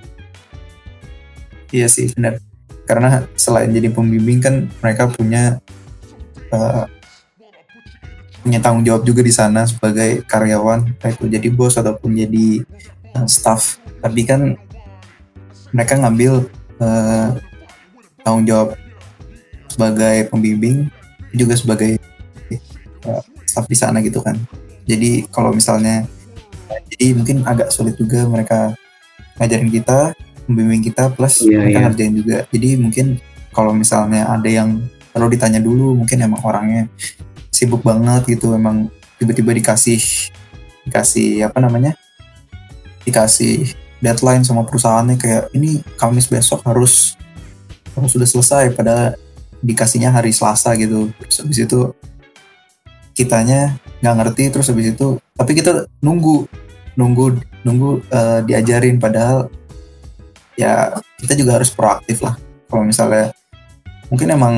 [1.75, 2.39] Iya sih benar.
[2.87, 5.59] Karena selain jadi pembimbing kan mereka punya
[6.55, 6.87] uh,
[8.45, 12.61] punya tanggung jawab juga di sana sebagai karyawan, baik itu jadi bos ataupun jadi
[13.17, 13.81] uh, staff.
[14.05, 14.53] Tapi kan
[15.73, 16.45] mereka ngambil
[16.77, 17.33] uh,
[18.21, 18.77] tanggung jawab
[19.65, 20.93] sebagai pembimbing
[21.33, 21.97] juga sebagai
[23.09, 24.37] uh, staff di sana gitu kan.
[24.85, 26.05] Jadi kalau misalnya
[26.93, 28.77] jadi mungkin agak sulit juga mereka
[29.41, 30.13] ngajarin kita,
[30.45, 31.85] membimbing kita plus Iya, mereka iya.
[31.89, 32.37] ngerjain juga.
[32.53, 33.05] Jadi mungkin
[33.49, 36.85] kalau misalnya ada yang perlu ditanya dulu, mungkin emang orangnya
[37.55, 40.03] sibuk banget gitu, emang tiba-tiba dikasih
[40.83, 41.95] dikasih apa namanya?
[43.05, 47.13] dikasih deadline sama perusahaannya kayak ini Kamis besok harus
[47.93, 49.13] harus sudah selesai pada
[49.61, 51.13] dikasihnya hari Selasa gitu.
[51.21, 51.79] Terus habis itu
[53.15, 56.51] kitanya nggak ngerti terus habis itu tapi kita nunggu
[56.99, 59.47] nunggu nunggu eh, diajarin padahal
[60.59, 60.91] ya
[61.23, 62.35] kita juga harus proaktif lah
[62.67, 63.31] kalau misalnya
[64.11, 64.55] mungkin emang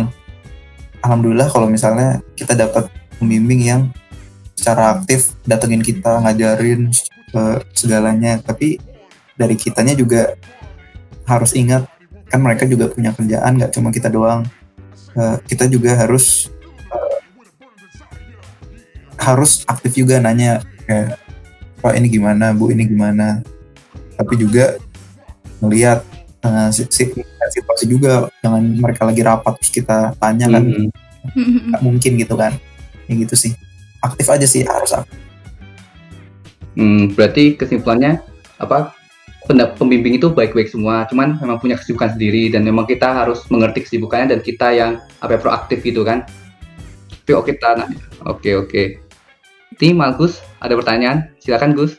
[1.01, 3.81] alhamdulillah kalau misalnya kita dapat pembimbing yang
[4.57, 6.89] secara aktif datengin kita ngajarin
[7.33, 8.41] eh, segalanya.
[8.41, 8.81] Tapi
[9.37, 10.33] dari kitanya juga
[11.27, 11.85] harus ingat
[12.27, 14.43] kan mereka juga punya kerjaan nggak cuma kita doang.
[15.17, 16.49] Eh, kita juga harus
[16.91, 17.17] eh,
[19.17, 21.17] harus aktif juga nanya kayak
[21.81, 22.51] pak ini gimana?
[22.51, 23.45] Bu ini gimana?
[24.17, 24.81] Tapi juga
[25.61, 26.01] melihat
[26.41, 27.13] eh, si- si-
[27.51, 30.63] situasi juga jangan mereka lagi rapat terus kita tanya kan
[31.27, 31.75] Hmm.
[31.75, 32.55] nggak mungkin gitu kan
[33.11, 33.51] ya gitu sih
[33.99, 35.27] aktif aja sih harus aktif
[36.77, 38.21] Hmm, berarti kesimpulannya
[38.61, 38.93] apa?
[39.49, 43.81] Pendap pembimbing itu baik-baik semua, cuman memang punya kesibukan sendiri dan memang kita harus mengerti
[43.81, 46.27] kesibukannya dan kita yang apa proaktif gitu kan.
[47.25, 47.89] Tapi oke kita nah,
[48.29, 48.83] oke oke.
[49.81, 51.33] Tim Gus, ada pertanyaan?
[51.41, 51.97] Silakan Gus.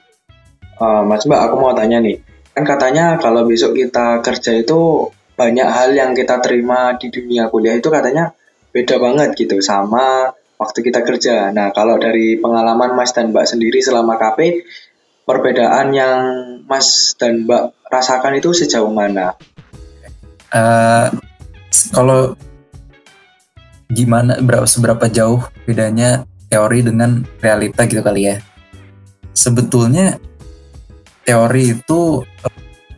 [0.79, 2.23] Uh, Mas Mbak, aku mau tanya nih.
[2.55, 7.79] Kan katanya kalau besok kita kerja itu banyak hal yang kita terima di dunia kuliah
[7.79, 8.35] itu katanya
[8.75, 11.55] beda banget gitu sama waktu kita kerja.
[11.55, 14.67] Nah, kalau dari pengalaman Mas dan Mbak sendiri selama KP,
[15.23, 16.21] perbedaan yang
[16.67, 19.39] Mas dan Mbak rasakan itu sejauh mana?
[20.51, 21.15] Uh,
[21.95, 22.35] kalau
[23.89, 28.37] gimana berapa seberapa jauh bedanya teori dengan realita gitu kali ya.
[29.33, 30.19] Sebetulnya
[31.23, 32.27] teori itu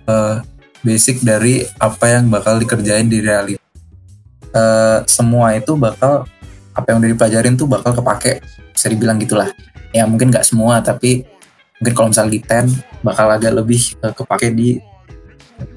[0.09, 0.37] uh,
[0.81, 3.63] basic dari apa yang bakal dikerjain di realita.
[4.51, 6.27] Uh, semua itu bakal
[6.75, 8.43] apa yang udah dipelajarin tuh bakal kepake
[8.75, 9.51] bisa dibilang gitulah.
[9.95, 11.27] Ya mungkin nggak semua tapi
[11.79, 12.67] mungkin kalau misalnya di ten
[13.05, 14.83] bakal agak lebih uh, kepake di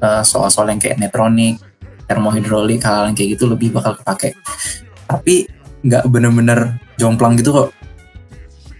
[0.01, 1.59] uh, soal-soal yang kayak netronik
[2.07, 4.35] termohidrolik hal, hal yang kayak gitu lebih bakal kepake.
[5.07, 5.47] Tapi
[5.83, 7.69] nggak bener-bener jomplang gitu kok.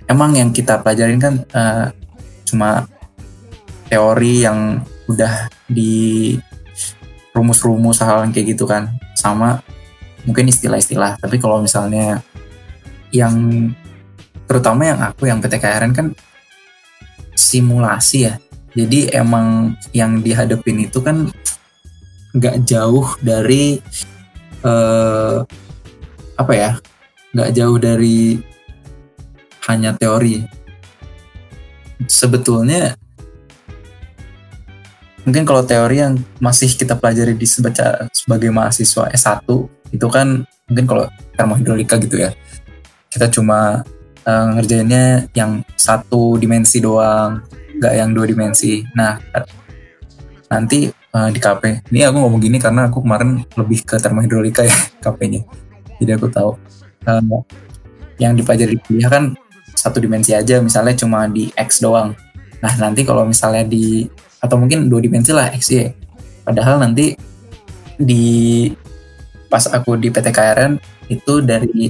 [0.07, 1.87] Emang yang kita pelajarin kan uh,
[2.43, 2.85] cuma
[3.87, 6.37] teori yang udah di
[7.33, 8.93] rumus-rumus hal, hal kayak gitu kan.
[9.17, 9.59] Sama
[10.23, 12.23] mungkin istilah-istilah tapi kalau misalnya
[13.11, 13.35] yang
[14.47, 16.07] terutama yang aku yang PTKRN kan
[17.33, 18.35] simulasi ya.
[18.73, 21.29] Jadi emang yang dihadapin itu kan
[22.33, 23.77] nggak jauh dari
[24.65, 25.45] uh,
[26.33, 26.71] apa ya
[27.33, 28.41] nggak jauh dari
[29.69, 30.41] hanya teori.
[32.09, 32.97] Sebetulnya
[35.23, 39.47] mungkin kalau teori yang masih kita pelajari di sebagai mahasiswa S1
[39.93, 41.05] itu kan mungkin kalau
[41.35, 42.31] termohidrolika gitu ya.
[43.07, 43.85] Kita cuma
[44.25, 47.43] uh, ngerjainnya yang satu dimensi doang
[47.79, 48.83] nggak yang dua dimensi.
[48.97, 49.19] Nah
[50.49, 54.77] nanti uh, di KP ini aku ngomong gini karena aku kemarin lebih ke termohidrolika ya
[55.03, 55.41] KP-nya
[55.97, 56.51] jadi aku tahu
[57.07, 57.41] uh,
[58.21, 59.33] yang dipelajari di kuliah kan
[59.73, 62.15] satu dimensi aja misalnya cuma di X doang.
[62.63, 64.07] Nah nanti kalau misalnya di
[64.43, 65.87] atau mungkin dua dimensi lah X Y.
[66.43, 67.15] Padahal nanti
[67.95, 68.67] di
[69.47, 70.75] pas aku di PT KRN
[71.07, 71.87] itu dari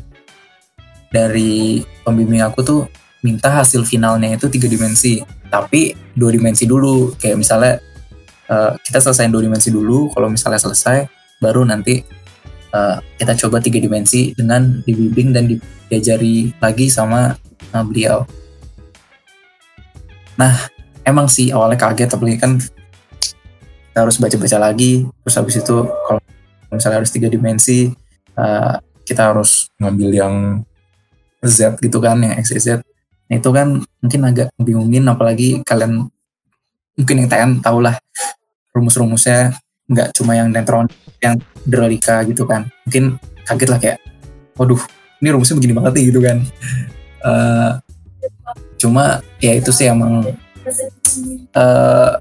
[1.10, 2.82] dari pembimbing aku tuh
[3.26, 5.26] minta hasil finalnya itu tiga dimensi.
[5.50, 7.18] Tapi dua dimensi dulu.
[7.18, 7.74] Kayak misalnya
[8.54, 11.10] uh, kita selesai dua dimensi dulu kalau misalnya selesai
[11.42, 12.06] baru nanti
[12.74, 15.50] uh, kita coba tiga dimensi dengan dibimbing dan
[15.90, 17.34] diajari lagi sama
[17.74, 18.26] uh, beliau.
[20.38, 20.73] Nah
[21.04, 25.06] emang sih awalnya kaget tapi kan kita harus baca-baca lagi.
[25.06, 26.22] Terus habis itu kalau
[26.74, 27.94] misalnya harus tiga dimensi
[28.40, 30.36] uh, kita harus ngambil yang
[31.44, 32.82] Z gitu kan yang X, Z.
[33.30, 36.08] Nah, itu kan mungkin agak bingungin apalagi kalian
[36.98, 38.00] mungkin yang TN tau lah
[38.74, 39.54] rumus-rumusnya
[39.90, 40.88] nggak cuma yang neutron
[41.20, 41.38] yang
[41.68, 42.66] drolika gitu kan.
[42.88, 44.00] Mungkin kaget lah kayak
[44.56, 44.80] waduh
[45.20, 46.38] ini rumusnya begini banget nih gitu kan.
[47.24, 47.72] Uh,
[48.82, 50.28] cuma ya itu sih emang
[51.56, 52.12] uh,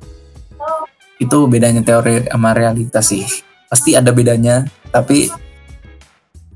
[1.22, 3.24] itu bedanya teori sama realitas sih.
[3.70, 5.30] Pasti ada bedanya tapi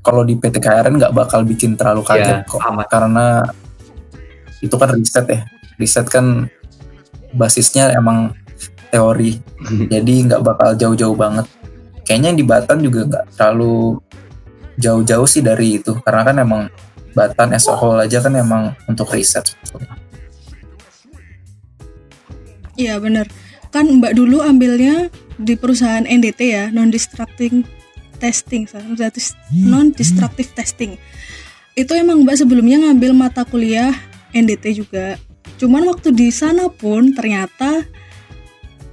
[0.03, 2.63] kalau di PTKRN nggak bakal bikin terlalu kaget ya, kok.
[2.63, 2.87] amat.
[2.87, 3.25] karena
[4.63, 5.39] itu kan riset ya.
[5.75, 6.47] Riset kan
[7.35, 8.31] basisnya emang
[8.91, 9.39] teori.
[9.93, 11.43] Jadi nggak bakal jauh-jauh banget.
[12.07, 13.99] Kayaknya yang di Batan juga nggak terlalu
[14.79, 15.91] jauh-jauh sih dari itu.
[16.07, 16.61] Karena kan emang
[17.11, 19.57] Batan whole aja kan emang untuk riset
[22.77, 23.27] Iya bener.
[23.73, 27.61] Kan Mbak dulu ambilnya di perusahaan NDT ya non destructing
[28.17, 28.65] testing
[29.53, 30.97] non destructive testing.
[31.77, 33.93] Itu emang mbak sebelumnya ngambil mata kuliah
[34.33, 35.21] NDT juga.
[35.61, 37.85] Cuman waktu di sana pun ternyata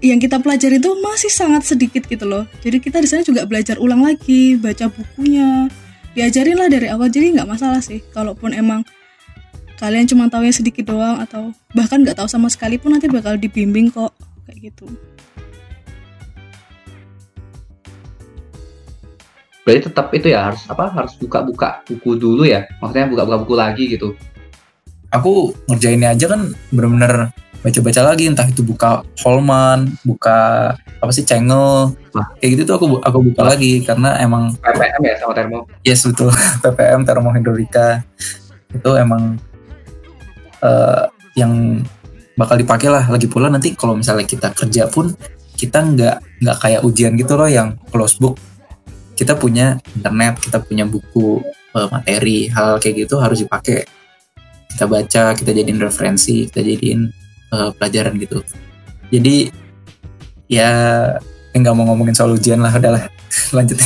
[0.05, 2.45] yang kita pelajari itu masih sangat sedikit gitu loh.
[2.61, 5.73] Jadi kita di sana juga belajar ulang lagi baca bukunya
[6.13, 7.09] diajarin lah dari awal.
[7.09, 8.85] Jadi nggak masalah sih kalaupun emang
[9.85, 13.37] kalian cuma tahu yang sedikit doang atau bahkan nggak tahu sama sekali pun nanti bakal
[13.37, 14.17] dibimbing kok
[14.49, 14.89] kayak gitu.
[19.65, 22.65] Berarti tetap itu ya harus apa harus buka-buka buku dulu ya?
[22.81, 24.17] Maksudnya buka-buka buku lagi gitu?
[25.13, 31.97] Aku ngerjainnya aja kan bener-bener baca-baca lagi entah itu buka Holman buka apa sih Cengel
[32.13, 32.29] nah.
[32.37, 33.57] kayak gitu tuh aku aku buka nah.
[33.57, 35.59] lagi karena emang PPM ya sama termo?
[35.85, 36.33] Yes betul.
[36.65, 38.05] PPM termohidrolika
[38.73, 39.41] itu emang
[40.65, 41.85] uh, yang
[42.35, 43.05] bakal dipakai lah.
[43.07, 45.13] Lagi pula nanti kalau misalnya kita kerja pun
[45.55, 48.41] kita nggak nggak kayak ujian gitu loh yang close book.
[49.15, 51.39] Kita punya internet kita punya buku
[51.77, 53.87] uh, materi hal kayak gitu harus dipakai.
[54.75, 57.07] Kita baca kita jadiin referensi kita jadiin
[57.55, 58.43] uh, pelajaran gitu.
[59.15, 59.53] Jadi
[60.51, 60.71] ya
[61.55, 63.07] nggak mau ngomongin soal ujian lah udahlah
[63.57, 63.79] lanjut.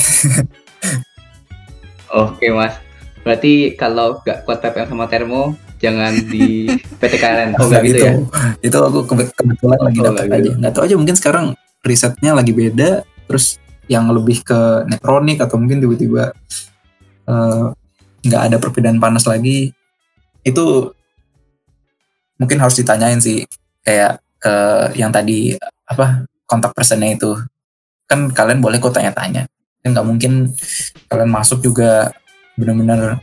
[2.08, 2.80] Oke mas,
[3.20, 6.66] berarti kalau nggak kuat PPM sama termo, jangan di
[6.98, 7.56] PTKN.
[7.58, 8.12] Oh nggak gitu, ya?
[8.60, 10.38] Itu aku kebetulan lagi oh, dapat aja.
[10.42, 10.50] Gitu.
[10.58, 11.46] Nggak tahu aja mungkin sekarang
[11.86, 13.56] risetnya lagi beda, terus
[13.88, 16.36] yang lebih ke netronik atau mungkin tiba-tiba
[17.24, 17.64] eh,
[18.26, 19.72] nggak uh, ada perbedaan panas lagi.
[20.42, 20.92] Itu
[22.38, 23.42] mungkin harus ditanyain sih
[23.82, 24.54] kayak ke
[24.94, 25.58] yang tadi
[25.90, 27.34] apa kontak personnya itu
[28.06, 29.50] kan kalian boleh kok tanya-tanya
[29.82, 30.54] kan nggak mungkin
[31.10, 32.14] kalian masuk juga
[32.54, 33.18] benar-benar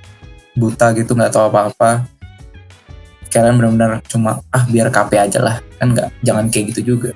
[0.56, 2.08] buta gitu nggak tahu apa-apa
[3.36, 5.60] kalian benar-benar cuma ah biar KP aja lah.
[5.76, 7.12] Kan nggak jangan kayak gitu juga.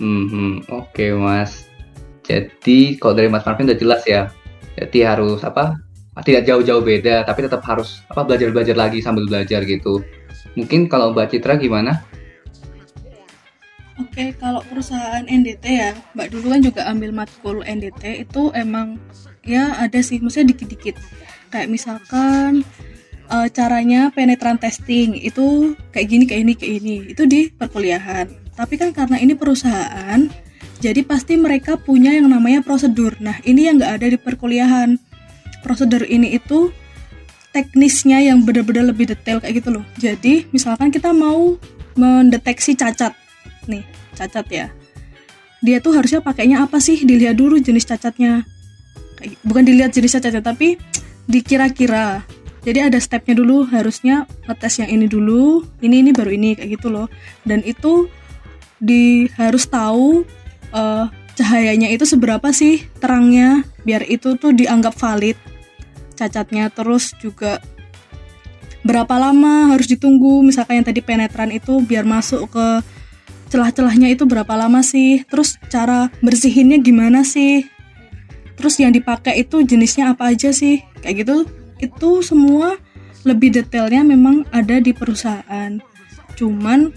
[0.00, 1.68] Hmm, hmm oke okay, mas.
[2.24, 4.32] Jadi kalau dari mas Marvin udah jelas ya.
[4.80, 5.76] Jadi harus apa
[6.24, 10.00] tidak jauh-jauh beda tapi tetap harus apa belajar-belajar lagi sambil belajar gitu.
[10.56, 12.04] Mungkin kalau Mbak Citra gimana?
[14.00, 18.96] Oke, kalau perusahaan NDT ya, Mbak dulu kan juga ambil matkul NDT itu emang
[19.44, 20.96] ya ada sih, maksudnya dikit-dikit.
[21.52, 22.64] Kayak misalkan
[23.32, 26.96] e, caranya penetran testing itu kayak gini, kayak ini, kayak ini.
[27.16, 28.52] Itu di perkuliahan.
[28.52, 30.28] Tapi kan karena ini perusahaan,
[30.84, 33.16] jadi pasti mereka punya yang namanya prosedur.
[33.24, 35.00] Nah, ini yang nggak ada di perkuliahan.
[35.64, 36.68] Prosedur ini itu
[37.56, 39.84] teknisnya yang benar-benar lebih detail kayak gitu loh.
[39.96, 41.56] Jadi, misalkan kita mau
[41.96, 43.12] mendeteksi cacat
[43.68, 43.84] nih
[44.16, 44.66] cacat ya
[45.62, 48.42] dia tuh harusnya pakainya apa sih dilihat dulu jenis cacatnya
[49.46, 50.74] bukan dilihat jenis cacatnya tapi
[51.30, 52.26] dikira-kira
[52.62, 56.94] jadi ada stepnya dulu harusnya ngetes yang ini dulu ini ini baru ini kayak gitu
[56.94, 57.10] loh.
[57.42, 58.06] Dan itu
[58.78, 60.22] di harus tahu
[60.70, 65.34] uh, cahayanya itu seberapa sih terangnya biar itu tuh dianggap valid
[66.14, 66.70] cacatnya.
[66.70, 67.58] Terus juga
[68.86, 72.66] berapa lama harus ditunggu misalkan yang tadi penetran itu biar masuk ke
[73.50, 77.62] celah-celahnya itu berapa lama sih terus cara bersihinnya gimana sih
[78.58, 81.36] terus yang dipakai itu jenisnya apa aja sih kayak gitu
[81.82, 82.78] itu semua
[83.26, 85.82] lebih detailnya memang ada di perusahaan.
[86.38, 86.94] Cuman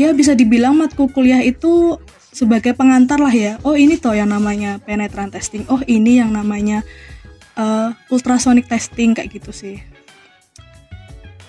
[0.00, 2.00] ya bisa dibilang matkul kuliah itu
[2.32, 3.60] sebagai pengantar lah ya.
[3.64, 5.68] Oh ini toh yang namanya penetran testing.
[5.68, 6.80] Oh ini yang namanya
[7.60, 9.76] uh, ultrasonic testing kayak gitu sih.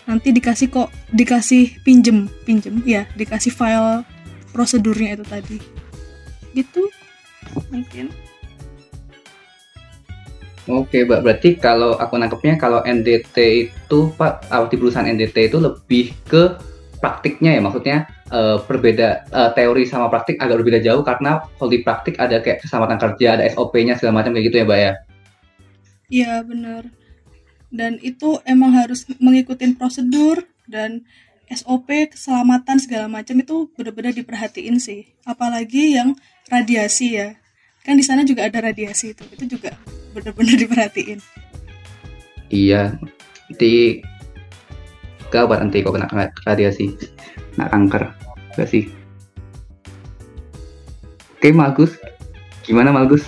[0.03, 4.03] Nanti dikasih kok dikasih pinjem pinjem ya dikasih file
[4.51, 5.57] prosedurnya itu tadi.
[6.51, 6.83] Gitu
[7.69, 8.09] mungkin
[10.69, 11.21] Oke, Mbak.
[11.25, 13.37] Berarti kalau aku nangkepnya kalau NDT
[13.73, 16.61] itu Pak di perusahaan NDT itu lebih ke
[17.01, 17.97] praktiknya ya, maksudnya
[18.29, 22.61] uh, berbeda uh, teori sama praktik agak berbeda jauh karena kalau di praktik ada kayak
[22.61, 24.93] keselamatan kerja, ada SOP-nya segala macam kayak gitu ya, Mbak ya.
[26.09, 26.83] Iya, benar
[27.69, 31.05] dan itu emang harus mengikuti prosedur dan
[31.49, 36.13] SOP keselamatan segala macam itu benar-benar diperhatiin sih apalagi yang
[36.49, 37.29] radiasi ya
[37.83, 39.23] kan di sana juga ada radiasi itu.
[39.33, 39.75] Itu juga
[40.13, 41.19] benar-benar diperhatiin.
[42.49, 42.97] Iya.
[43.49, 44.01] Nanti
[45.29, 46.07] gawat nanti kok kena
[46.45, 46.93] radiasi
[47.55, 48.03] kena kanker.
[48.57, 48.89] Gak sih?
[51.39, 51.95] Oke Malgus.
[52.67, 53.25] Gimana Malgus?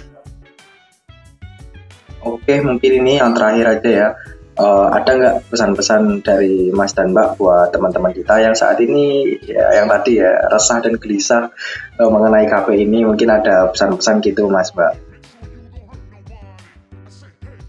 [2.21, 4.09] Oke, mungkin ini yang terakhir aja ya
[4.59, 9.79] uh, ada nggak pesan-pesan dari Mas dan Mbak buat teman-teman kita yang saat ini ya,
[9.79, 11.53] yang tadi ya resah dan gelisah
[12.01, 14.93] uh, mengenai KP ini mungkin ada pesan-pesan gitu Mas Mbak.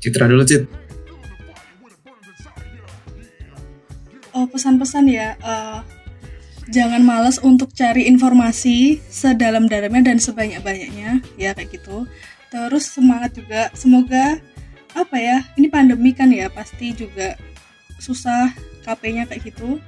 [0.02, 0.66] Citra dulu Cit.
[4.32, 5.38] Oh pesan-pesan ya.
[5.44, 5.84] Uh,
[6.72, 12.08] jangan malas untuk cari informasi sedalam-dalamnya dan sebanyak-banyaknya ya kayak gitu.
[12.50, 13.70] Terus semangat juga.
[13.76, 14.40] Semoga
[14.92, 17.36] apa ya ini pandemi kan ya pasti juga
[17.96, 19.78] susah KP-nya kayak gitu.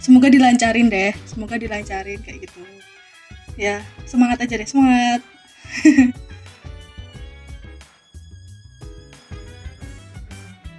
[0.00, 2.62] Semoga dilancarin deh semoga dilancarin kayak gitu.
[3.54, 5.20] Ya semangat aja deh semangat.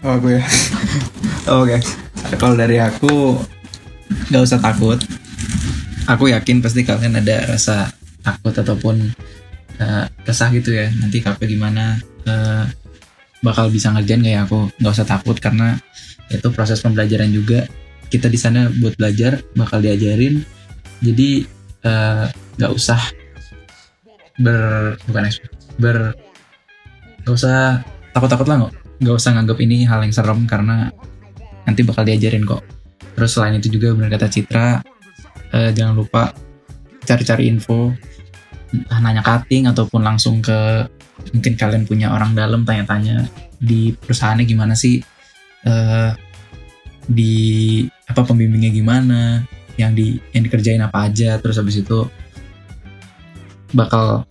[0.02, 0.42] Oh gue ya.
[1.62, 1.78] Oke.
[1.78, 2.38] Okay.
[2.42, 3.38] kalau dari aku
[4.34, 4.98] nggak usah takut.
[6.10, 7.94] Aku yakin pasti kalian ada rasa
[8.26, 9.14] takut ataupun
[9.78, 10.90] uh, resah gitu ya.
[10.98, 12.66] Nanti KP gimana uh,
[13.42, 14.70] bakal bisa ngerjain kayak aku.
[14.82, 15.78] Nggak usah takut karena
[16.30, 17.68] itu proses pembelajaran juga.
[18.08, 20.46] Kita di sana buat belajar bakal diajarin.
[21.02, 21.46] Jadi
[21.86, 23.02] eh, nggak uh, usah
[24.42, 25.28] ber bukan
[25.78, 25.98] ber
[27.26, 27.82] nggak usah
[28.14, 30.94] takut-takut lah nggak nggak usah nganggap ini hal yang serem karena
[31.66, 32.62] nanti bakal diajarin kok.
[33.18, 34.82] Terus selain itu juga benar kata Citra
[35.52, 36.32] uh, jangan lupa
[37.04, 37.92] cari-cari info
[38.72, 40.88] nanya cutting ataupun langsung ke
[41.32, 43.30] mungkin kalian punya orang dalam tanya-tanya
[43.62, 45.00] di perusahaannya gimana sih
[45.66, 46.12] eh
[47.06, 47.34] di
[48.10, 49.46] apa pembimbingnya gimana
[49.78, 52.06] yang di yang dikerjain apa aja terus habis itu
[53.72, 54.26] bakal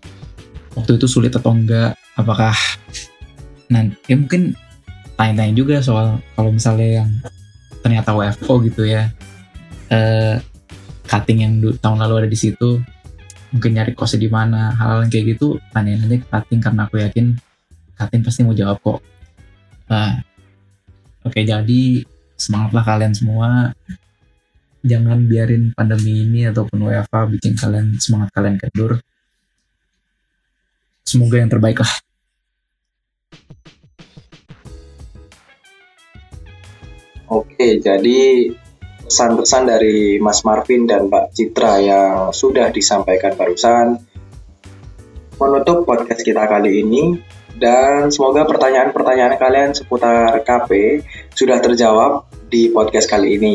[0.74, 2.54] waktu itu sulit atau enggak apakah
[3.70, 4.54] nanti ya mungkin
[5.14, 7.10] tanya-tanya juga soal kalau misalnya yang
[7.80, 9.08] ternyata WFO gitu ya
[9.90, 10.38] eh
[11.10, 11.52] cutting yang
[11.82, 12.78] tahun lalu ada di situ
[13.50, 17.26] mungkin nyari kosnya di mana hal-hal kayak gitu tanyain aja ke cutting karena aku yakin
[17.98, 18.98] cutting pasti mau jawab kok.
[19.90, 20.22] Nah,
[21.26, 21.82] oke jadi
[22.38, 23.74] semangatlah kalian semua.
[24.80, 28.96] Jangan biarin pandemi ini ataupun WFA bikin kalian semangat kalian kendur.
[31.04, 31.92] Semoga yang terbaik lah.
[37.30, 38.50] Oke, jadi
[39.10, 43.98] pesan-pesan dari Mas Marvin dan Mbak Citra yang sudah disampaikan barusan
[45.34, 47.18] menutup podcast kita kali ini
[47.58, 51.02] dan semoga pertanyaan-pertanyaan kalian seputar KP
[51.34, 53.54] sudah terjawab di podcast kali ini.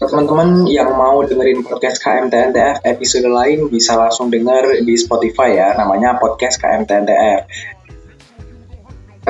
[0.00, 6.16] Teman-teman yang mau dengerin podcast KMTNTF episode lain bisa langsung denger di Spotify ya, namanya
[6.16, 7.44] podcast KMTNTF.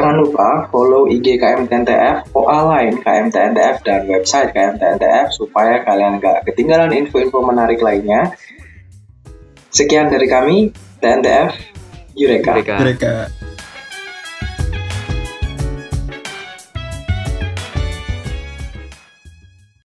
[0.01, 6.89] Jangan lupa follow IG KMTNTF, OA lain KMTNTF, dan website KMTNTF supaya kalian nggak ketinggalan
[6.97, 8.33] info-info menarik lainnya.
[9.69, 10.73] Sekian dari kami,
[11.05, 11.53] TNTF,
[12.17, 12.57] Yureka.
[12.57, 12.77] Mereka.
[12.81, 13.13] Mereka